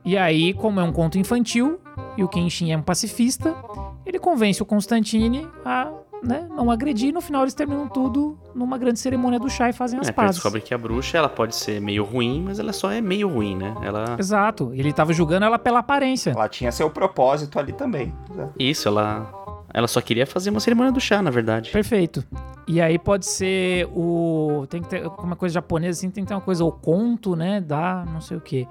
[0.03, 1.79] E aí, como é um conto infantil
[2.17, 3.55] e o Kenshin é um pacifista,
[4.03, 5.91] ele convence o Constantine a
[6.23, 9.73] né, não agredir e no final eles terminam tudo numa grande cerimônia do chá e
[9.73, 10.35] fazem as É, pazes.
[10.35, 13.55] descobre que a bruxa ela pode ser meio ruim, mas ela só é meio ruim,
[13.55, 13.73] né?
[13.83, 14.15] Ela.
[14.19, 16.31] Exato, ele tava julgando ela pela aparência.
[16.31, 18.13] Ela tinha seu propósito ali também.
[18.59, 19.39] Isso, ela.
[19.73, 21.71] Ela só queria fazer uma cerimônia do chá, na verdade.
[21.71, 22.23] Perfeito.
[22.67, 24.65] E aí pode ser o.
[24.69, 27.61] Tem que ter uma coisa japonesa assim, tem que ter uma coisa, o conto, né?
[27.61, 28.67] Da não sei o quê.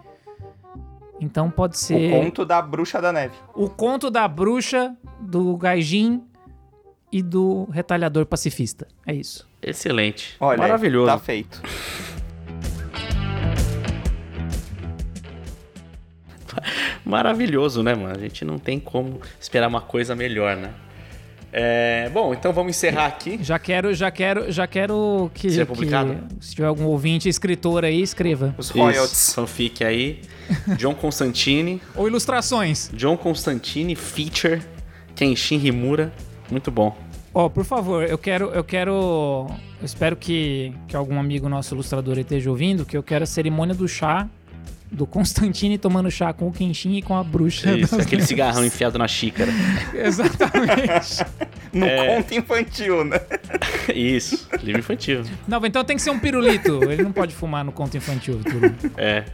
[1.20, 2.14] Então pode ser.
[2.14, 3.34] O conto da bruxa da neve.
[3.54, 6.22] O conto da bruxa, do Gaijin
[7.12, 8.86] e do retalhador pacifista.
[9.06, 9.48] É isso.
[9.62, 10.36] Excelente.
[10.40, 11.06] Olha, Maravilhoso.
[11.06, 11.60] tá feito.
[17.04, 18.14] Maravilhoso, né, mano?
[18.14, 20.70] A gente não tem como esperar uma coisa melhor, né?
[21.52, 23.38] É, bom, então vamos encerrar aqui.
[23.42, 26.16] Já quero, já quero, já quero que, Ser publicado?
[26.38, 28.54] que se tiver algum ouvinte escritor aí, escreva.
[28.56, 29.34] Os Isso, royalties.
[29.34, 30.20] fanfic aí.
[30.78, 31.82] John Constantine.
[31.96, 32.88] Ou ilustrações.
[32.94, 34.62] John Constantine feature
[35.16, 36.12] Kenshin Himura.
[36.50, 36.96] Muito bom.
[37.32, 38.92] Ó, por favor, eu quero, eu quero,
[39.80, 43.74] eu espero que, que algum amigo nosso ilustrador esteja ouvindo, que eu quero a cerimônia
[43.74, 44.26] do chá
[44.90, 47.72] do Constantine tomando chá com o Kenshin e com a bruxa.
[47.78, 48.26] Isso, aquele neves.
[48.28, 49.52] cigarrão enfiado na xícara.
[49.94, 51.24] Exatamente.
[51.72, 52.16] No É.
[52.16, 53.20] conto infantil, né?
[53.94, 55.22] Isso, livro infantil.
[55.46, 56.82] Não, então tem que ser um pirulito.
[56.90, 58.74] Ele não pode fumar no conto infantil, Turu.
[58.96, 59.24] É.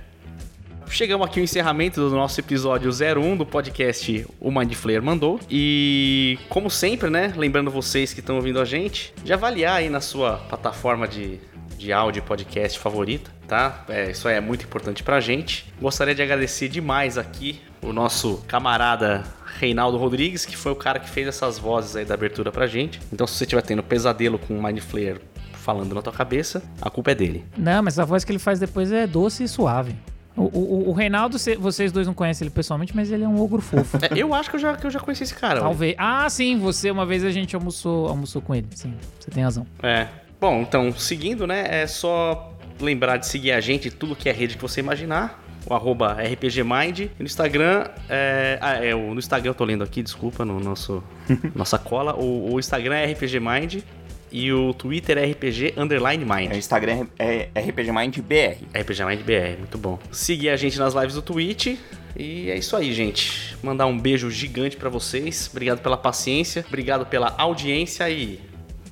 [0.89, 5.39] Chegamos aqui ao encerramento do nosso episódio 01 do podcast O Mind Flayer Mandou.
[5.51, 7.34] E, como sempre, né?
[7.37, 11.39] Lembrando vocês que estão ouvindo a gente, de avaliar aí na sua plataforma de,
[11.76, 13.84] de áudio podcast favorita, tá?
[13.89, 15.70] É, isso é muito importante pra gente.
[15.80, 19.22] Gostaria de agradecer demais aqui o nosso camarada
[19.59, 23.01] Reinaldo Rodrigues, que foi o cara que fez essas vozes aí da abertura pra gente.
[23.12, 25.20] Então, se você estiver tendo pesadelo com o Mind Flayer
[25.53, 27.45] falando na tua cabeça, a culpa é dele.
[27.57, 29.95] Não, mas a voz que ele faz depois é doce e suave.
[30.37, 33.41] O, o, o Reinaldo, cê- vocês dois não conhecem ele pessoalmente, mas ele é um
[33.41, 33.97] ogro fofo.
[34.05, 35.61] É, eu acho que eu já, que eu já conheci esse cara.
[35.61, 35.95] Talvez.
[35.97, 38.66] Ah, sim, você, uma vez a gente almoçou, almoçou com ele.
[38.74, 39.66] Sim, você tem razão.
[39.82, 40.09] É.
[40.41, 41.64] Bom, então, seguindo, né?
[41.82, 45.43] É só lembrar de seguir a gente em tudo que é rede que você imaginar.
[45.68, 47.01] O arroba RPGmind.
[47.01, 47.87] E no Instagram.
[48.09, 51.03] É, ah, é, o- no Instagram eu tô lendo aqui, desculpa, no nosso
[51.57, 52.14] nossa cola.
[52.14, 53.82] O, o Instagram é RPGmind
[54.31, 56.53] e o Twitter é RPG Underline Mind.
[56.53, 58.79] O Instagram é RPG Mind BR.
[58.79, 59.99] RPG Mind BR, muito bom.
[60.11, 61.77] Seguir a gente nas lives do Twitch.
[62.16, 63.57] E é isso aí, gente.
[63.62, 65.49] Mandar um beijo gigante pra vocês.
[65.51, 68.41] Obrigado pela paciência, obrigado pela audiência e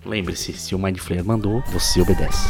[0.04, 2.48] lembre-se, se o Mind Flayer mandou, você obedece.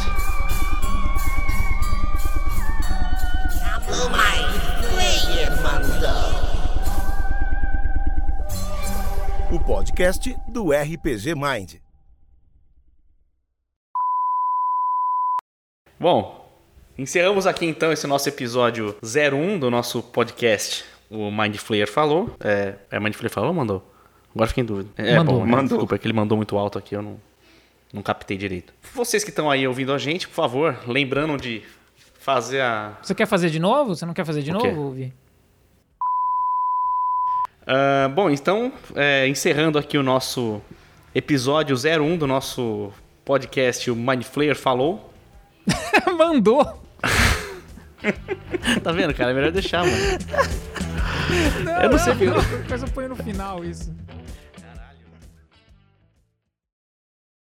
[9.51, 11.84] O podcast do RPG Mind.
[15.99, 16.51] Bom,
[16.97, 20.83] encerramos aqui então esse nosso episódio 01 do nosso podcast.
[21.09, 22.35] O Mind Flayer falou.
[22.39, 23.91] É, é Mind Flayer falou ou mandou?
[24.33, 24.89] Agora fiquei em dúvida.
[24.97, 25.39] É, Mandou.
[25.39, 25.77] bom, Mandou.
[25.77, 27.17] Desculpa, é que ele mandou muito alto aqui, eu não,
[27.93, 28.73] não captei direito.
[28.93, 31.63] Vocês que estão aí ouvindo a gente, por favor, lembrando de
[32.19, 32.97] fazer a.
[33.01, 33.95] Você quer fazer de novo?
[33.95, 35.13] Você não quer fazer de novo, Vi?
[37.65, 40.61] Ah, bom, então, é, encerrando aqui o nosso
[41.13, 42.91] episódio 01 do nosso
[43.23, 45.14] podcast, o Mind Flayer falou.
[46.17, 46.81] Mandou.
[48.83, 49.31] Tá vendo, cara?
[49.31, 49.97] É melhor deixar, mano.
[51.83, 52.13] Eu não sei.
[52.13, 53.91] Depois eu ponho no final isso.